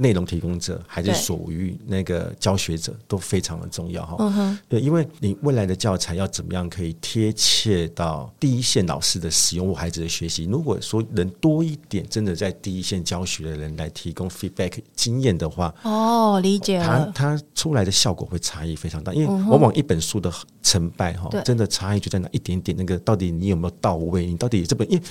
[0.00, 4.58] 内容提供者还是属于那个教学者都非常的重要哈。
[4.68, 10.44] 对，因为你未来的教材要怎么样可以贴切到第一线老师的使用或孩子的学习？
[10.44, 19.12] 如果说能多一点，真的在第一线教学的人来提供 feedback 经验的话，哦，理解了，他他出来的效果会差异非常大。
[19.12, 20.32] 因为往往一本书的
[20.62, 24.26] 成败哈，真的差异就在那一点点，那个到底你有没有到位？
[24.26, 25.04] 你到底这本因为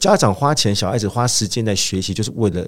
[0.00, 2.66] 家长花钱，小孩子花时间在学习，就是为了。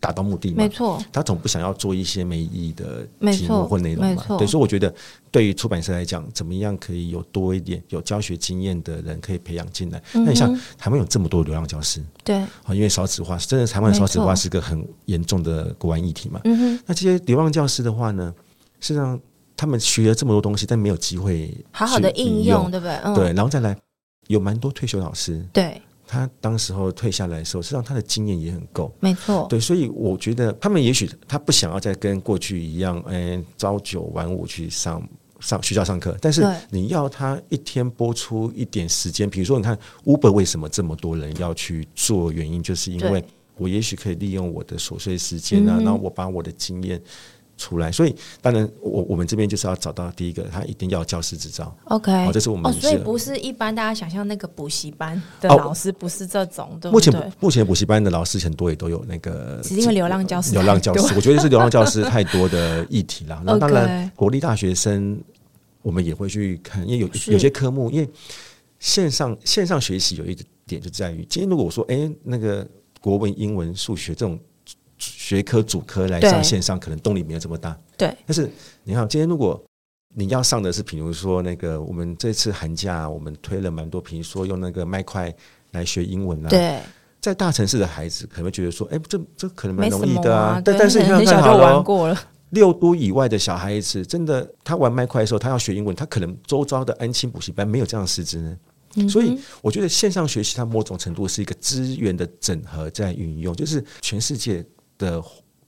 [0.00, 0.56] 达到目的嘛。
[0.58, 4.24] 没错，他总不想要做一些没意义的题目或内容嘛。
[4.38, 4.92] 对，所以我觉得
[5.30, 10.02] 对于出版社来讲，怎么样可以有多一点有教学经验的人可以培养进来？
[10.12, 16.40] 那、嗯、你像台湾有这么多流浪教师，对，因为少子化，真的台湾少子化是个很严重的国安议题嘛。
[16.44, 18.34] 嗯，那这些流浪教师的话呢，
[18.80, 19.18] 实际上
[19.56, 22.94] 他们学了这么多东西，但没有机会好好的应用，对不对？
[23.02, 23.76] 嗯、对，然后再来
[24.28, 25.80] 有蛮多退休老师，对。
[26.08, 29.46] 他当时候退下来的时候，实际上他的经验也很够，没错。
[29.50, 35.06] 对，所以我觉得他们也许他不想要再跟过去一样，哎，朝九晚五去上
[35.38, 42.32] 上学校上课，但是你要他一天播出一点时间，比如说，你看 Uber 为什么这么多人要去做？
[42.32, 43.22] 原因就是因为
[43.58, 46.98] 我也许可以利用我的琐碎时间啊，然后我把我的经验。
[47.58, 51.76] 出来，所以当然，我我们这边就是要找到第一个，他一定要教师执照。
[51.86, 56.70] OK，哦，这是我们哦，所以不是一般大家想象那个补习班的老师，不是这种。
[56.70, 63.42] 哦、对对目前目前补习班的老师很多也都有那个，因为流浪教师，流浪教师， 我觉得是流浪教师太多的议题了。
[63.44, 65.20] 那 当然，国立大学生
[65.82, 68.08] 我们也会去看，因为有有些科目，因为
[68.78, 72.64] 线上线上学习有一点就在于，今天如果我说，哎、欸，那个
[73.00, 74.38] 国文、英文、数学这种。
[74.98, 77.78] 学科主科来上线上，可能动力没有这么大。
[77.96, 78.50] 对，但是
[78.84, 79.62] 你看，今天如果
[80.14, 85.32] 你要上的是，比如说那个，我们这次寒假我们推了蛮多，比如说用那个麦块
[85.72, 86.48] 来学英文啊。
[86.48, 86.80] 对，
[87.20, 90.60] 在大城市的孩子可能会觉得说，哎，这这可能蛮容易的啊。
[90.64, 92.18] 但但是你看，很小就玩过了。
[92.50, 98.56] 六都以外的小孩子，真的他玩麦块的时候，他要学英文，他可能周遭的安亲补习班没有这样的师资呢。
[99.08, 104.64] 所以我觉得线上学习它某种程度是一个资源的整合在运用，就是全世界。
[104.98, 105.24] 的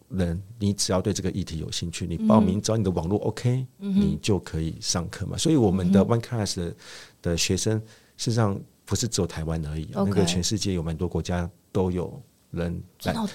[0.08, 5.38] 人，你只要对这个议题有兴趣，你报名只要你的网络 OK，嗯、你就可以上课嘛。
[5.38, 6.76] 所以我们的 One Class 的
[7.22, 7.78] 的学生，
[8.16, 12.20] 事实上不是只有台湾而已，那个全世界有蛮多国家都有。
[12.50, 12.82] 人，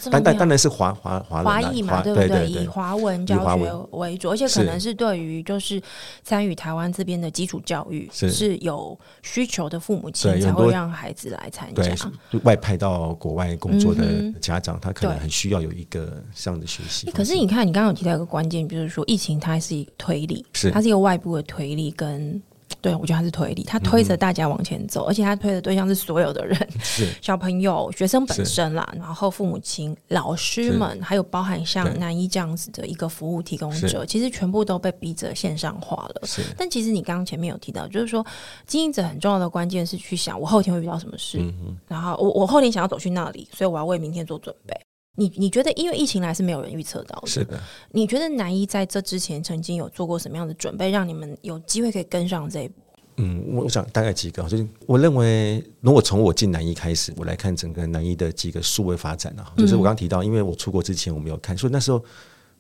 [0.10, 2.28] 但但当然是华华华华裔嘛，对不对？
[2.28, 5.82] 对对对，以华文教学为主，而且可能是对于就是
[6.24, 11.84] 参与台湾这边的基础教育是，是有需求的父母亲才会让孩子来参加。
[12.30, 14.04] 对，外派到国外工作的
[14.42, 17.10] 家长，嗯、他可能很需要有一个这样的学习。
[17.12, 22.42] 可是你看，你刚刚有提到一个关键，就是说疫情它是一个推力，是它是一个外部的推力跟。
[22.86, 36.22] 对，我觉得他是推力，他推着大家往前走，嗯、而且他推的对象是所有的人， 是小朋友、学生本身啦，然后父母亲、老师们，还有包含像南一这样子的一个服务提供者，其实全部都被逼着线上化了。
[36.56, 38.24] 但其实你刚刚前面有提到，就是说
[38.68, 44.80] 经营者很重要的关键是去想，我后天会遇到什么事，嗯、然后我我后天想要走去那里，所以我要为明天做准备。
[45.16, 47.60] 你你觉得，因为疫情来是没有人预测到的，是的。
[47.92, 52.76] 你觉得南一在这之前曾经有做过什么样的准备，让你们有机会可以跟上这一步？
[53.18, 62.04] 嗯，我想大概几个，就是我认为，如果从我进南一开始，我来看整个南一的几个数位发展啊，就是我刚刚提到，因为我出国之前我没有看，所以那时候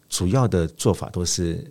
[0.07, 1.69] 主要的做法都是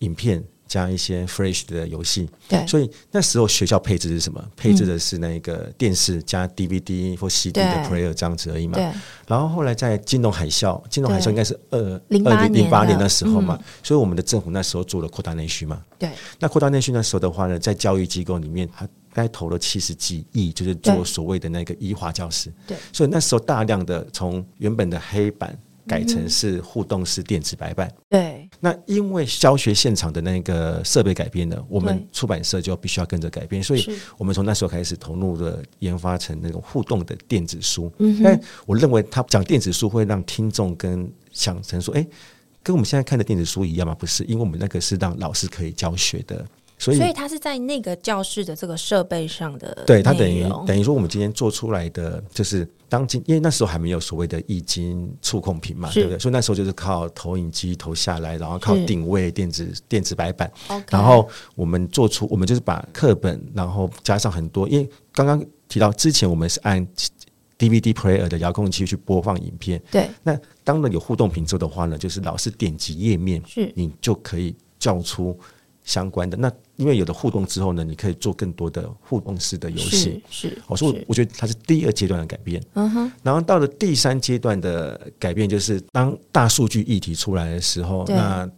[0.00, 0.44] 影片。
[0.70, 4.40] 加一些 Flash 的游戏，对，所以那时候学校配置是什么？
[4.56, 8.74] 配置的是那个电视加 DVD 或 CD 的 Player 这样子而已嘛。
[8.74, 8.84] 对。
[9.26, 15.82] 然后后来在金融海啸，金融海啸应该是二零二零零八年的时候嘛，所以我们的政府那时候做了扩大内需嘛。
[15.98, 16.08] 对。
[16.38, 22.48] 那扩大内需那时候的话呢，在教育机构里面，他该投了七十几亿，就是做所谓的那个一华教室。
[22.64, 22.76] 对。
[22.92, 25.58] 所以那时候大量的从原本的黑板。
[25.90, 27.92] 改成是互动式电子白板。
[28.08, 33.84] 对，那因为教学现场的那个设备改变了，我们出版社就必须要跟着改变，所以
[34.16, 37.92] 我们从那时候开始投入了研发成那种互动的电子书。
[37.98, 42.06] 嗯，但我认为他讲电子书会让听众跟想成说，哎，
[42.62, 43.92] 跟我们现在看的电子书一样吗？
[43.98, 46.46] 不是，因为我们那个是让老师可以教学的。
[46.80, 56.18] 所以，所以他是在那个教室的这个设备上的，对，它等于等于说，我们今天做出来的就是当今，因为那时候还没有所谓的液晶触控屏嘛，对不对？
[56.18, 60.50] 所以那时候就是靠投影机投下来，然后靠定位电子电子白板，
[60.88, 66.88] 然后我们做出，我们就是把课本，然后加上很多，因为刚刚提到之前我们是按
[67.58, 70.08] DVD player 的遥控器去播放影片，对。
[70.22, 75.38] 那当然有互动屏之后的话呢，就是老师点击页面，是你就可以叫出
[75.84, 76.50] 相关的那。
[76.80, 80.22] 因为有了互动之后呢，你可以做更多的互动式的游戏。
[80.30, 82.62] 是，我说我觉得它是第二阶段的改变。
[82.72, 83.12] 嗯哼。
[83.22, 88.50] 然后到了第三阶段的改变，就是当大数据议题出来的时候，那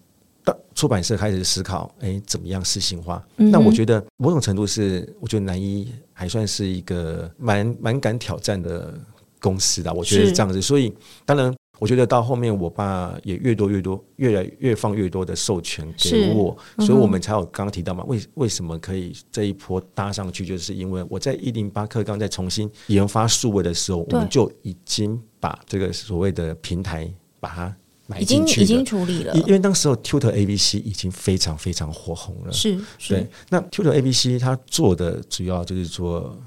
[0.44, 3.20] 大出版社开始思考，哎，怎么样适性化？
[3.34, 8.94] 那我觉得某种程度是，我觉得南一还算是一个蛮蛮敢挑战的
[9.40, 10.62] 公司的，我觉得是这样子。
[10.62, 10.94] 所以
[11.26, 11.52] 当然。
[11.82, 29.34] 我觉得到后面，我爸也越多越多，越来越放越多的授权给我，嗯、所以我们才有刚刚提到嘛，为为什么可以这一波搭上去，就是因为我在一零八课纲在重新研发数位的时候，我们就已经把这个所谓的平台把它买已经已经处理了。
[29.34, 33.26] 因为当时候 Tutor ABC 已经非常非常火红了，是，是对。
[33.48, 36.38] 那 Tutor ABC 它做的主要就是做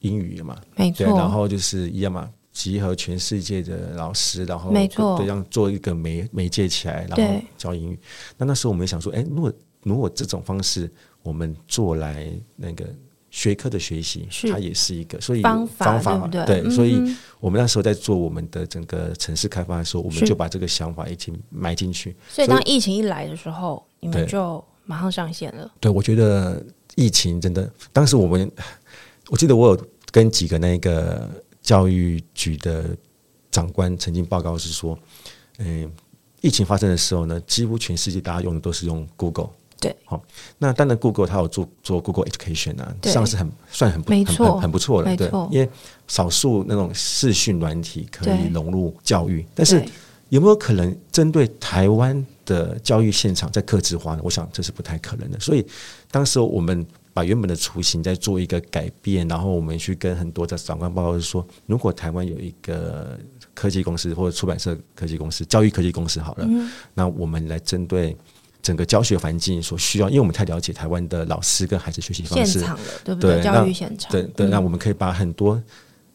[0.00, 1.04] 英语嘛，没错。
[1.04, 7.98] 然后就是一样嘛，集合全世界的老师，然后没错，这样做一个媒媒介起来，然后教英语。
[8.36, 10.90] 那那时候我们想说，哎，如果如果这种方式
[11.22, 12.84] 我们做来那个。
[13.30, 16.98] 学科的学习，它也是一个，所以方法，对，对，对，所以
[17.40, 22.16] 我们那时候在做我们的整个城市开发的时候，我们就把这个想法一起埋进去。
[22.30, 25.70] 所以当疫情一来的时候，你们就马上上线了。
[25.78, 26.64] 对，我觉得
[26.96, 28.50] 疫情真的，当时我们，
[29.28, 31.30] 我记得我有跟几个那个
[31.68, 32.96] 教育局的
[33.50, 34.98] 长官曾经报告是说，
[35.58, 35.92] 嗯，
[36.40, 39.50] 疫情发生的时候呢，几乎全世界大家用的都是用 Google。
[39.78, 40.24] 对，好，
[40.56, 45.68] 那当然，Google 它有做做 Google Education 啊，这样是很算很不错很很不错的，对，因为
[46.06, 49.84] 少数那种视讯软体可以融入教育，但是
[50.30, 54.22] 有没有可能针对台湾的教育现场在客制化呢？
[54.24, 55.38] 我想这是不太可能的。
[55.38, 55.66] 所以
[56.10, 56.86] 当时我们
[57.18, 63.18] 把原本的雏形再做一个改变，然后我们去跟很多的长官报告是说，如果台湾有一个
[63.54, 68.16] 科技公司或者出版社科技公司、教育科技公司好了，嗯、那我们来针对。
[68.60, 73.36] 整个教学环境所需要，因为我们太了解台湾的老师跟孩子学习方式，现场的对不对？
[73.36, 75.62] 对教育现场，对对，那我们可以把很多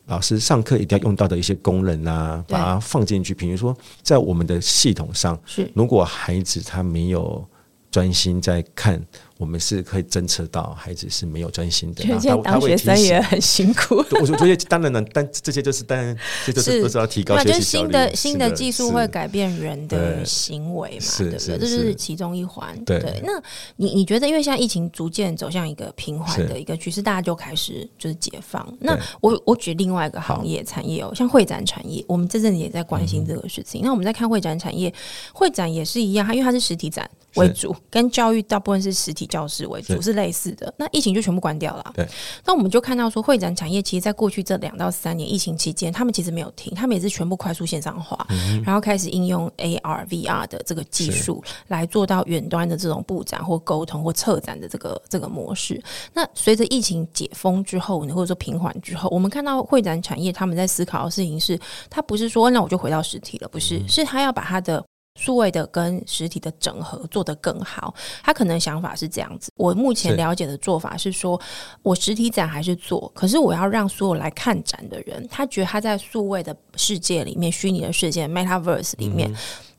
[0.05, 3.33] 老师上课一定要用到的一些功能啊，把它放进去。
[3.33, 7.43] 比如说，在我们的系统上，是如果孩子他没有
[7.89, 9.01] 专心在看。
[9.37, 13.95] 我们是可以侦测到孩子是没有专心的，现在当学生也很辛苦。
[14.21, 16.15] 我说这些当然了，但这些就是当然，
[16.45, 17.85] 这就是都是要提高学习效率。
[17.85, 21.05] 新的新的技术会改变人的行为嘛？
[21.17, 21.57] 对不对？
[21.57, 22.77] 这是其中一环。
[22.85, 23.33] 对，那
[23.75, 28.65] 你你觉得，因为现在疫情逐渐走向一个平缓的一个趋势，大家就开始就是解放。
[28.79, 33.81] 那我我举另外一个行业产业哦，像会展产业，我们这阵子也在关心这个事情。
[33.83, 34.93] 那我们在看会展产业，
[35.33, 39.23] 会展也是一样，它因为它是实体展为主，跟教育大部分是实体。
[39.33, 41.91] 教室为主是类似的，那疫情就全部关掉了。
[41.95, 42.07] 对，
[42.45, 55.81] 那我们就看到说，会展产业其实在过去这两到三年疫情期间，他们其实没有停，他们也是全部快速线上化，嗯、然后开始应用 AR、VR 的这个技术来做到远端的这种布展或沟通或策展的这个这个模式。
[56.13, 64.83] 那随着疫情解封之后呢，或者说平缓之后，我们看到会展产业他们在思考的事情是，他不是说那我就回到实体了，不是，嗯、是他要把他的。
[65.15, 69.51] 数位的跟实体的整合做得更好，他可能想法是这样子。
[69.55, 71.39] 我目前了解的做法是说，
[71.81, 79.31] 我实体展还是做，可是我要让所有来看展的人，他觉得他在数位的世界里面，虚拟的世界 （Metaverse） 里面，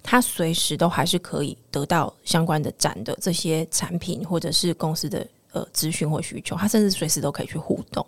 [0.03, 5.27] 他随时都还是可以得到相关的展的这些产品或者是公司的。
[5.55, 8.05] 呃，咨询或需求，他甚至随时都可以去互动。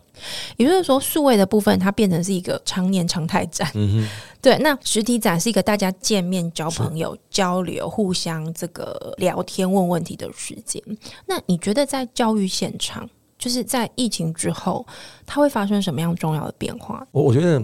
[0.56, 3.70] 也就是说，数位的部分它变成是一个常年常态展。
[3.74, 4.08] 嗯哼，
[4.42, 4.58] 对。
[4.58, 10.82] 那实体展是一个大家见面、交朋友、交流、互相这个聊天、问问题的时间。
[11.24, 14.84] 那你觉得在教育现场，就是在疫情之后，
[15.24, 17.06] 它会发生什么样重要的变化？
[17.12, 17.62] 我我觉得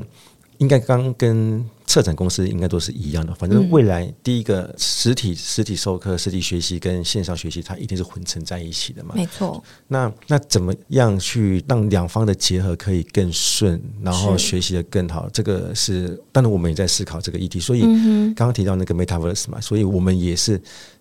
[0.59, 1.69] 应该刚跟。
[1.93, 9.15] 策展公司应该都是一样的，反正未来第一个实体实体授课、实体学习跟线上学习，它一定是混成在一起的嘛。
[9.15, 9.63] 没错。
[9.89, 15.29] 那那怎么样去让两方的结合可以更顺，然后学习的更好？
[15.35, 17.61] 这个是当然我们也在思考这个议题。
[17.61, 20.59] 所以刚刚提到那个 Metaverse 嘛，所以我们也是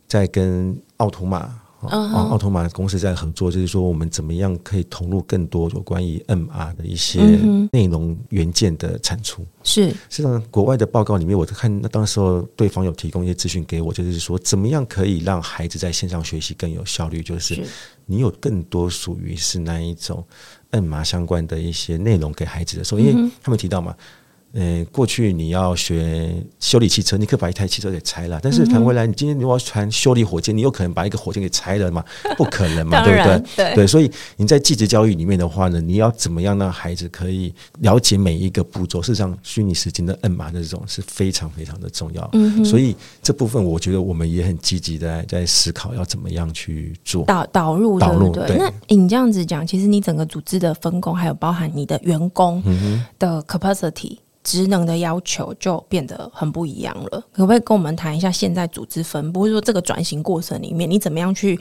[0.10, 1.61] 在跟奥图玛。
[1.90, 7.22] 哦，奥特玛公司在合作，就是说我们怎么样可以投入更多有关于 MR 的一些
[7.72, 9.46] 内容元件的产出。
[9.64, 17.64] 是，实际上国外的报告里面，我看那当时候对方有提供一些资讯给我，就是说怎么样可以让孩子在线上学习更有效率，就是
[18.06, 20.24] 你有更多属于是那一种
[20.72, 23.96] MR 相关的一些内容给孩子的时候，因为他们提到嘛。
[24.54, 28.40] 呃，过去你要学修理汽车，你可以把一台汽车给拆了。
[28.44, 32.04] 但是谈回来，你今天如果要传修理火箭，你有可能把一个火箭给拆了吗？
[32.38, 33.44] 不可能嘛，对不对？
[33.56, 39.02] 对，对，所以你在技职教育里面的话呢，你要怎么样让孩子可以了解每一个步骤？
[39.02, 42.30] 事实上，虚拟时间的摁码的这种是非常非常的重要。
[42.34, 48.34] 嗯，所以这部分我觉得我们也很积极的在思考要怎么样去做导导入，导入。
[48.34, 52.62] 对，那你这样子讲，其实你整个组织的分工，还有包含你的员工
[53.18, 54.18] 的 capacity。
[54.44, 61.60] 职能的要求就变得很不一样了，可不可以跟我们谈一下现在组织分布，或者说这个转型过程里面，你怎么样去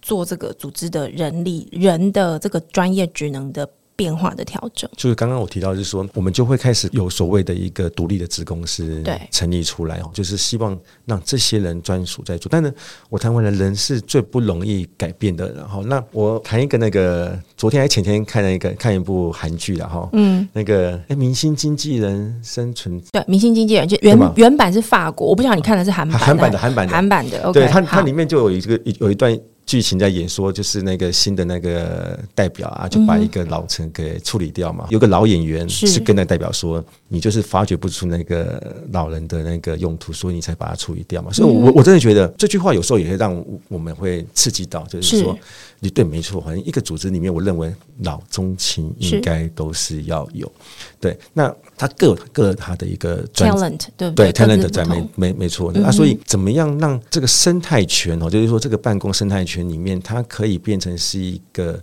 [0.00, 4.90] 做这个组织的人力人的这个专业职能的变化的调整。
[4.96, 12.48] 就是刚刚我提到，就是说我们就会开始有所谓的一个独立的子公司对成立出来哦，就是希望让这些人专属在做。
[12.50, 12.72] 但是
[13.08, 15.52] 我谈完了，人是最不容易改变的。
[15.52, 29.38] 然后，那我谈一个那个，昨天还前天看了一个看一部韩剧了哈，嗯，那个哎，明星经纪人生存对，明星经纪人就原原版是法国，我不晓得你看的是韩版韩版的韩版的韩版的，对它它里面就有一个有一段。
[29.64, 34.84] 剧情在演说，就是那个新的那个代表啊，就把一个老臣给处理掉嘛。
[34.88, 45.38] 嗯、有个老演员是跟那代表说：“你就是发掘不出那个老人的那个用途，所以你才把它处理掉嘛。”所以我，我我真的觉得这句话有时候也会让我们会刺激到，就是说，
[45.80, 50.50] 你对，没错，好像一个组织里面，我认为老中青应该都是要有。
[51.00, 55.72] 对，那他各各他的一个 talent，对不对？talent 在没没没错。
[55.74, 61.82] 那所以怎么样让这个生态圈哦，就是说这个办公生态圈里面，它可以变成是一个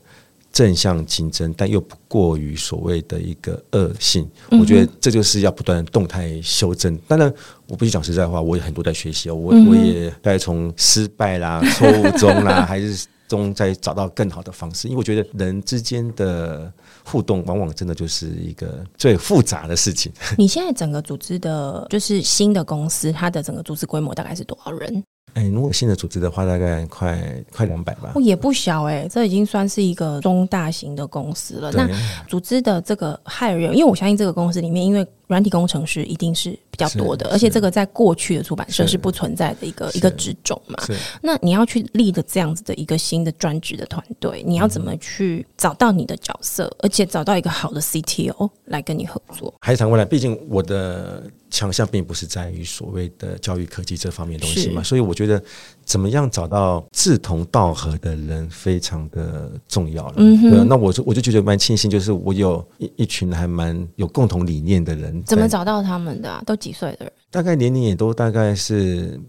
[0.53, 4.25] 正向竞争，但又不过于所谓的一个恶性。
[4.51, 6.97] 我觉得这就是要不断动态修正。
[7.05, 7.33] 当然，
[7.67, 13.05] 我必须讲实在话，我也很多在学习哦，我我也在从失败啦、 错误中啦，还是。
[13.29, 16.73] 中再找到更好的方式，因为我觉得人之间的
[17.09, 20.11] 互动往往真的就是一个最复杂的事情。
[20.37, 25.03] 你现在整个组织的，就是新的公司，它的整个组织规模大概是多少人？
[25.33, 28.11] 哎，如果新的组织的话，大概快快两百吧。
[28.15, 31.71] 哦，也不小哎，这已经算是一个中大型的公司了。
[31.71, 31.87] 那
[32.27, 38.99] 组织的这个 hire 人，因为我相信这个公司里面，因为软体工程师一定是比较多的，而且这个在过去的出版社是。
[38.99, 40.77] 不存在的一个一个职种嘛。
[41.21, 49.53] 那你要去立的这样子的一个新的专职的团队，你要怎么去找到你的角色，嗯、而且找到一个好的 CTO 来跟你合作？
[49.61, 55.41] 还是谈回来，毕竟我的强项并不是在于所谓的教育科技这方面的东西嘛，所以我觉得
[55.89, 60.13] 怎么样找到志同道合的人非常的重要了。
[60.17, 65.23] 嗯哼，那我就我就觉得蛮庆幸，就是我有一一群还蛮有共同理念的人。
[65.23, 66.43] 怎么找到他们的啊？
[66.45, 67.11] 都几岁的人？
[67.31, 69.19] 大概年龄也都大概是，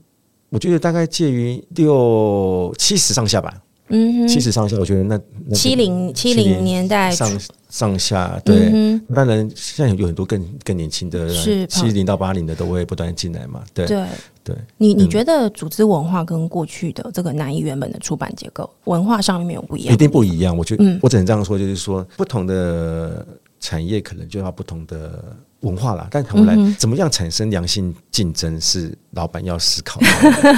[0.50, 3.50] 我觉得大概介于六七十上下吧。
[3.88, 5.18] 嗯哼，七十上下，我觉得那
[5.54, 7.40] 七零七零年代上
[7.70, 9.00] 上下，对。
[9.14, 13.64] 当然，现在有很多更更年轻的，是七零到八零的都会不断进来嘛。
[13.72, 14.04] 对对
[14.43, 14.57] 对。
[14.76, 19.95] 你你觉得组织文化跟过去的这个南艺原本的出版结构文化上面有不一样？
[19.95, 20.57] 一定不一样。
[20.57, 23.26] 我觉得，我只能这样说，就是说不同的
[23.59, 25.36] 产业可能就要不同的。
[25.61, 30.01] 文化啦，但后来怎么样产生良性竞争是老板要思考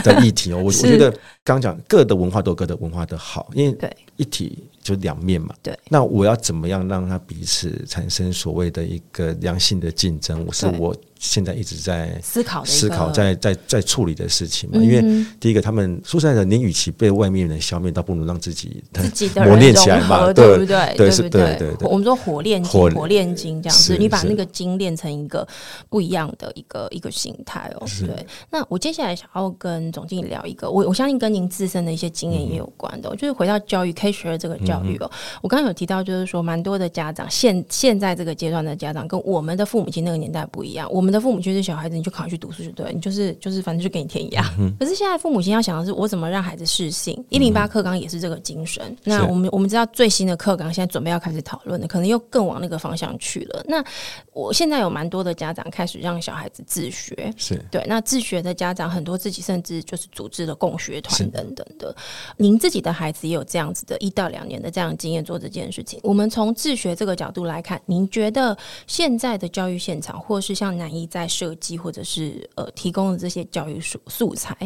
[0.04, 0.58] 的 议题哦。
[0.58, 1.12] 我我觉得
[1.42, 5.52] 刚讲各的文化都有各的文化的好，因为一体就两面嘛。
[5.60, 10.44] 对，那我要怎么样让它彼此产生所谓的一个良性的竞争？
[10.46, 10.94] 我是我。
[11.22, 14.82] 现在一直在思考、思考，在在在处理的事情嘛。
[14.82, 20.92] 因为第一个，他们说实在的，你与其被外面人消灭，倒不如让自己自己的磨练起来嘛，对不对？
[20.96, 21.88] 对是，对对对。
[21.88, 25.46] 我们说火炼金，火炼金这样子，你把那个金炼成一个
[25.88, 27.86] 不一样的一个一个形态哦。
[28.00, 28.26] 对。
[28.50, 35.08] 那我接下来想要跟总经理聊一个，我我相信跟您自身的一些经验也有关的，就是回到教育 K 十二这个教育哦。
[35.40, 41.11] 我刚刚有提到，就是说蛮多的家长现现在这个阶段的家长跟我们的父母亲那个年代不一样，我们。
[41.12, 44.42] 的父母亲是小孩子，你就考去读书就对，你就是就是反正就给你填鸭。
[44.58, 47.22] 嗯、可是现在父母亲要想的是，我怎么让孩子适性？
[47.28, 48.82] 一零八课纲也是这个精神。
[48.86, 53.62] 嗯、那我们我们知道最新的课纲现在准备要开始讨论的，可能又更往那个方向去了。
[53.68, 53.84] 那
[54.32, 57.84] 我现在有蛮多的家长开始让小孩子自学，是对。
[57.86, 61.94] 那自学的家长很多，自己甚至就是组织了共学团等等的。
[62.36, 66.00] 您自己的孩子也有这样子的一到两年的这样的经验做这件事情。
[66.02, 68.56] 我们从自学这个角度来看，您觉得
[68.86, 74.56] 现在的教育现场，或是像南一在设计或者是呃提供的这些教育素素材，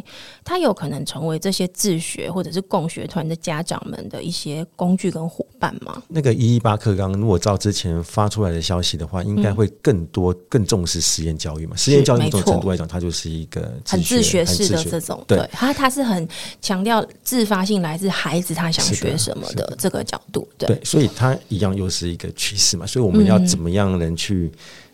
[0.45, 6.03] 它有可能成为这些自学或者是共学团的家长们的一些工具跟伙伴吗？
[6.09, 11.77] 那个一一八课纲，如果照之前发出来的消息的话，应该会更多、更重视实验教育嘛？
[11.77, 16.27] 实验教育这种程度来讲，它就是一个很自学式的这种，对它它是很
[16.61, 22.87] 强调自发性来自孩子他想学什么的这个角度，对，所以它一样又是一个趋势嘛？
[22.87, 24.51] 所以我们要怎么样能去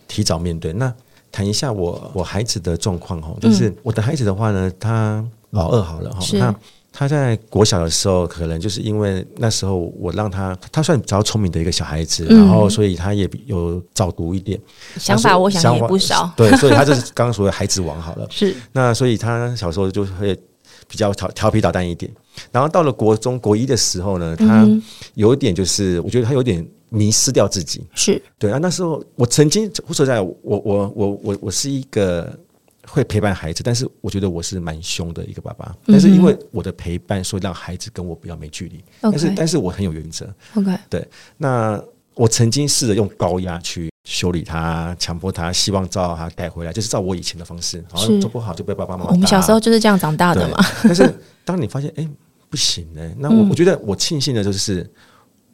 [0.08, 0.92] 提早面对那？
[1.32, 6.56] 谈一下我我孩子的状况哈，就是我的孩子的话呢，他老二好了哈，他、嗯、
[6.92, 14.60] 他在国小的时候，可能就是因为那时候我让他，他算比较聪明的一个小孩子，嗯、然后所以他也有早读一点，
[14.98, 18.54] 想法我想也不少， 对，所以他就是刚刚说的孩子王好了，是。
[18.72, 20.38] 那所以他小时候就会
[20.86, 22.12] 比较调调皮捣蛋一点，
[22.50, 24.68] 然后到了国中国一的时候呢，他
[25.14, 26.62] 有一点就是我觉得他有点。
[26.92, 28.58] 迷失掉自己是对啊。
[28.58, 32.38] 那时候我曾经说在，我我我我我是一个
[32.86, 35.74] 会陪伴孩子，但是我觉得我是蛮凶的一个爸爸。
[35.86, 38.84] 但是因为我的陪伴，所以让孩子跟我比较没距离。
[39.00, 40.28] 但是但是我很有原则。
[40.54, 41.08] OK，对。
[41.38, 41.82] 那
[42.14, 49.12] 我曾经试着用高压去修理他，强迫他，希望照他带回来，就是照我以前的方式，好像做不好就被爸爸妈妈打。
[49.12, 50.58] 我们小时候就是这样长大的嘛。
[50.82, 51.10] 但是
[51.42, 52.08] 当你发现，哎、欸，
[52.50, 54.86] 不行呢、欸，那我我觉得我庆幸的就是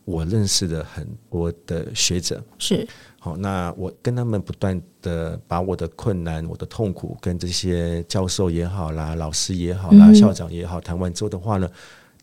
[0.08, 2.88] 我认识的很多的学者，是
[3.20, 11.68] 好，那我跟他们不断的把我的困难、我的痛苦跟这些教授也好啦、老师也好啦、嗯、校长也好谈完之后的话呢，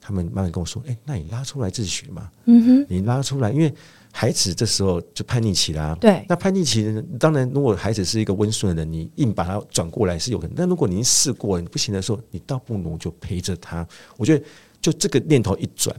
[0.02, 3.72] 他们慢慢跟我说，哎、欸，那你拉出来自学嘛，嗯哼，你拉出来，因为。
[4.18, 10.56] 孩子这时候就叛逆期啦，对，那叛逆期当然，如果孩子是一个温顺的人，你硬把他转过来是有可能。
[10.56, 13.86] 但如果你试过你不行的时候，你倒不如就陪着他。
[14.16, 14.46] 我觉得
[14.80, 15.94] 就这个念头一转，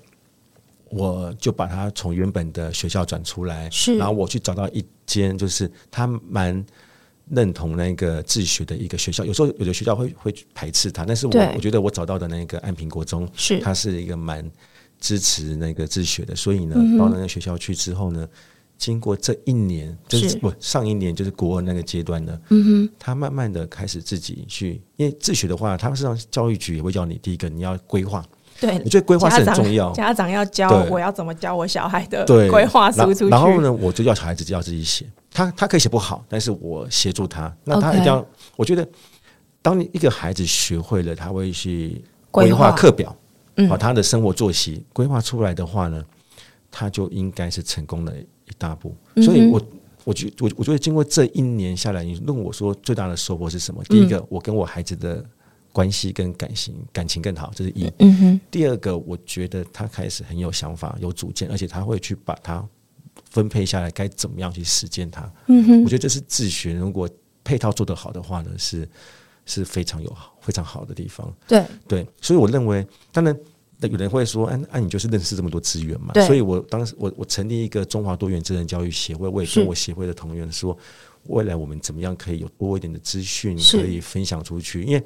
[0.91, 6.65] 我就把他从原本的学校转出来，是，然后我去找到一间就是他蛮
[7.31, 9.25] 认同那个自学的一个学校。
[9.25, 14.51] 有时候有的学校会会排斥他，但是我我觉得我找到的那个安平国中是，他是一个蛮。
[14.99, 18.27] 支持那个自学的，所以呢，到那个学校去之后呢，
[18.79, 28.25] 经过这一年，就是不上一年就是国二那个阶段呢，嗯哼，他慢慢的开始自己去，因为自学的话，他们实际上教育局也会叫你，第一个你要规划，
[28.61, 38.27] 对，我觉得规划是很重要，家长要教我要怎么教我小孩的规划输出去，然后呢，我就要小孩子就要自己写，他他可以写不好，但是我协助他，那他一定要，
[38.57, 38.87] 我觉得，
[39.63, 43.15] 当你一个孩子学会了，他会去规划课表。
[43.71, 46.05] 把他的生活作息规划出来的话呢，
[46.71, 48.95] 他就应该是成功的一大步。
[49.23, 49.59] 所以我
[50.05, 53.83] 我觉我我觉得经过这一年下来，你问我说最大的收获是什么？
[53.85, 55.25] 第一个，我跟我孩子的
[55.77, 57.93] 关系跟感情感情更好，这是一。
[58.51, 62.67] 第二个，我觉得他开始很有想法、有主见，而且他会去把它
[63.29, 65.31] 分配下来，该怎么样去实践它。
[65.85, 67.07] 我觉得这是自学，如果
[67.45, 68.89] 配套做得好的话呢，是。
[69.49, 71.33] 是非常有好、非常好的地方。
[71.47, 73.33] 对对，所以我认为，当然，
[73.79, 80.77] 有人会说：“哎、啊，那、啊、你就是认识这么多资源嘛？”所以我当时我我成立一个中华多元智能教育协会，我也跟我协会的同仁说，
[81.29, 84.83] 未来我们怎么样可以有多一点的资讯可以分享出去？
[84.83, 85.03] 因为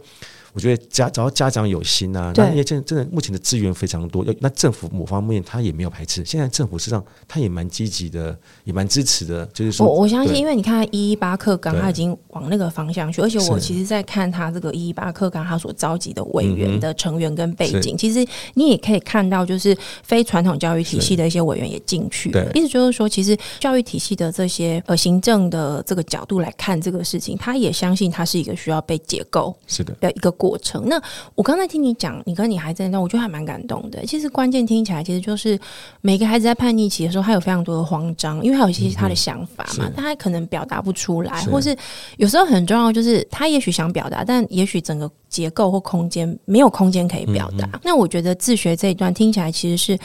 [0.53, 6.25] 我觉得家只要家长有心啊，那因为真真的目前的资源非常多，那政府某方面他也没有排斥。
[6.25, 9.47] 现在政府实际上他也蛮积极的，也蛮支持的。
[9.55, 22.51] 就是说，我我相信，因为你看一一八课纲，他已经往那个方向去，而且我其实在看他这个一一八课纲，他所召集的委员的成员跟背景，其实你也可以看到，就是非传统教育体系的一些委员也进去了。
[22.55, 30.29] 意思就是说，其实教育体系的这些呃行政的这个角度来看这个事情，他也相信他是一个需要被解构是的的一个。
[30.41, 30.89] 过程。
[30.89, 30.99] 那
[31.35, 34.07] 我刚才听你讲，你跟你孩子那，我觉得还蛮感动的。
[34.07, 35.59] 其实关键听起来，其实就是
[36.01, 41.77] 每个孩子在叛逆期的时候，他有非常多的慌张，因为他有一些他的想法嘛，嗯、但他可能表达不出来，或是
[42.17, 47.69] 有时候很重要，就是他也许想表达，但也许整个结构或空间没有空间可以表达。
[47.75, 49.99] 嗯、那我觉得自学这一段听起来，其实是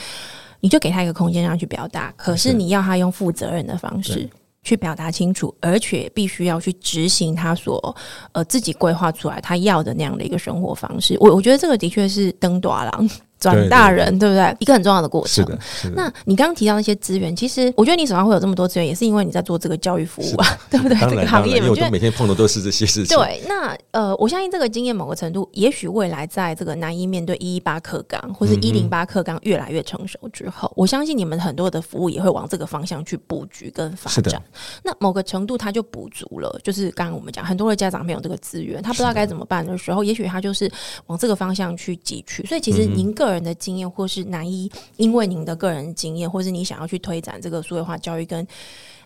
[0.60, 4.28] 你就给他一个空间让他去表达，可是你要他用负责任的方式。
[4.66, 7.96] 去表达清楚，而且必须要去执行他所
[8.32, 11.16] 呃自己规划出来他要的那样的一个生活方式。
[11.20, 13.10] 我我觉得这个的确是登大人。
[13.38, 14.56] 转大人，对不对？
[14.60, 15.44] 一个很重要的过程。
[15.44, 15.94] 是的，是的。
[15.96, 20.98] 那你刚刚提到那些资源，其实我觉得你手上会有这么多资源，也是因为你在做这个教育服务啊， 对不对？
[20.98, 23.16] 这个行业，我觉得每天碰的都是这些事情。
[23.16, 34.42] 对，那呃，我相信这个经验某个程度，也许未来在这个南一面对一一八课纲或是一零八课纲越来越成熟之后，我相信你们很多的服务也会往这个方向去布局跟发展。
[34.82, 40.70] 那某个程度，它就补足了，就是刚刚我们讲，很多的家长没有这个资源，他不知道该怎么办的时候，也许他就是
[41.06, 42.44] 往这个方向去汲取。
[42.46, 48.46] 所以，其实您个人的经验，或是南一，因为您的个人经验，或是你想要去推展这个数位化教育跟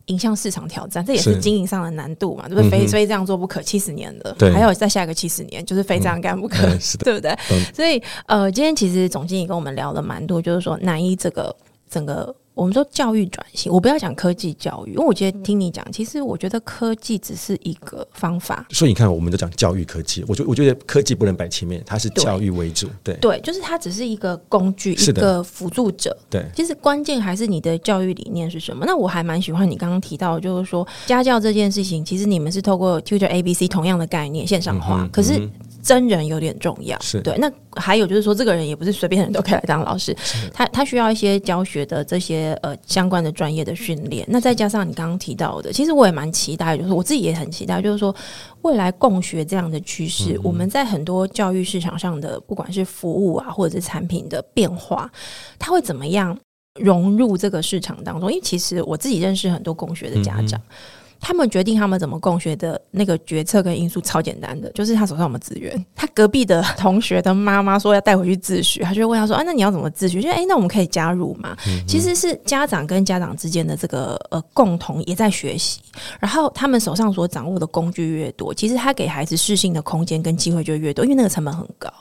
[0.07, 2.71] 影像市场挑战，这也是经营上的难度嘛，对不对？
[2.71, 7.31] 非非这样做不可，七十年了，还有再下一个七十年，就是非这样干不可，嗯、 对不对？
[7.53, 11.55] 嗯、所以，呃，今天其实总经理跟我们聊了蛮多，就是说南一这个
[11.89, 12.35] 整个。
[12.55, 18.67] 我们说教育转型，我不要讲科技教育，因为我觉得听你讲，其实我觉得科技只是一个方法。
[18.71, 22.89] 所以你看，我们都讲教育科技，我觉我觉得科技不能摆前面，它是教育为主。
[23.03, 26.15] 对对，就是它只是一个工具，一个辅助者。
[26.29, 28.85] 对，其实关键还是你的教育理念是什么。
[28.85, 35.49] 那我还蛮喜欢你刚刚提到，就是说家教这件事情，其实你们是透过 Tutor ABC 同样的概念线上化，可是。
[35.83, 37.37] 真人有点重要，是对。
[37.39, 40.17] 那还有就是说，这个人也不是随便人都可以来当老师，
[40.53, 44.27] 他他需要一些教学的这些呃相关的专业的训练。
[44.29, 48.15] 那再加上你刚刚提到的，其实我也蛮期待，就是我自己也很期待，就是说
[48.63, 55.11] 未来共学这样的趋势，嗯、我们在很多教育市场上的不管是服务啊，或者是产品的变化，
[55.59, 56.37] 它会怎么样
[56.81, 58.31] 融入这个市场当中？
[58.31, 60.61] 因为其实我自己认识很多共学的家长。
[60.61, 60.75] 嗯
[61.21, 65.85] 他们决定他们怎么共学的那个决策跟因素超简单的，就是他手上有没有资源。
[65.95, 71.57] 他隔壁的同学的妈妈说要带回去自学，他就问他说：“啊，那你要怎么自学？”就哎、欸，那我们可以加入嘛？
[71.67, 75.81] 嗯、其实是家长跟家长之间的这个呃共同也在学习，
[76.19, 81.93] 然后他们手上所掌握的工具越多，其实他给孩子适性的空间跟机会就越多，因为那个成本很高。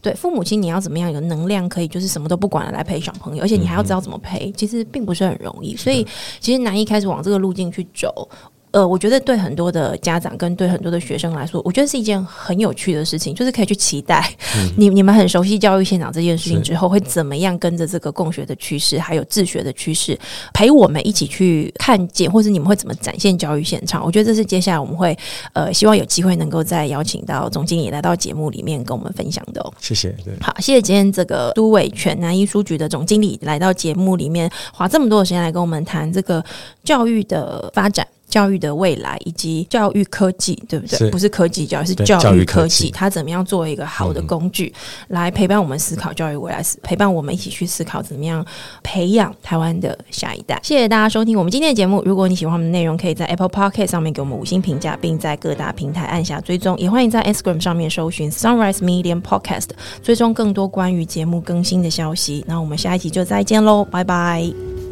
[0.00, 5.76] 对父母亲，你要怎么样有能量可以就是什么都不管了来陪小朋友，而且你还要知道怎么陪，其实并不是很容易。
[5.76, 6.06] 所以
[6.38, 8.28] 其实南一开始往这个路径去走。
[8.70, 20.18] 呃，我觉得对很多的家长跟对很多的学生来说，我觉得是一件很有趣的事情，就是可以去期待、嗯、你你们很熟悉教育现场这件事情之后，会怎么样跟着这个共学的趋势，还有自学的趋势，
[20.52, 24.04] 陪我们一起去看见，或是你们会怎么展现教育现场？
[24.04, 25.16] 我觉得这是接下来我们会
[25.54, 29.72] 呃希望有机会能够再邀请到总经理来到节目里面跟我们分享的、哦。
[29.80, 36.44] 谢谢，对，好，谢谢今天这个都委全南一书局的总经理来到节目里面，花这么多的时间来跟我们谈这个
[36.84, 38.06] 教育的发展。
[38.28, 40.98] 教育的未来以及教育科技，对不对？
[40.98, 42.90] 是不是科技教育，是教育科技。
[42.90, 44.72] 它怎么样作为一个好的工具，
[45.08, 48.44] 嗯、来陪伴我们思考教育未来，陪伴我们一起去思考怎么样
[48.82, 50.60] 培养台湾的下一代。
[50.62, 52.02] 谢谢大家收听我们今天的节目。
[52.04, 56.76] 如果你喜欢我们的内容，可以在 Apple Podcast 上面给我们五星评价，并在各大平台按下追踪。
[56.78, 59.68] 也欢迎在 Instagram 上面搜寻 Sunrise Medium Podcast，
[60.02, 62.44] 追踪更多关于节目更新的消息。
[62.46, 64.87] 那我们下一集就再见喽，拜拜。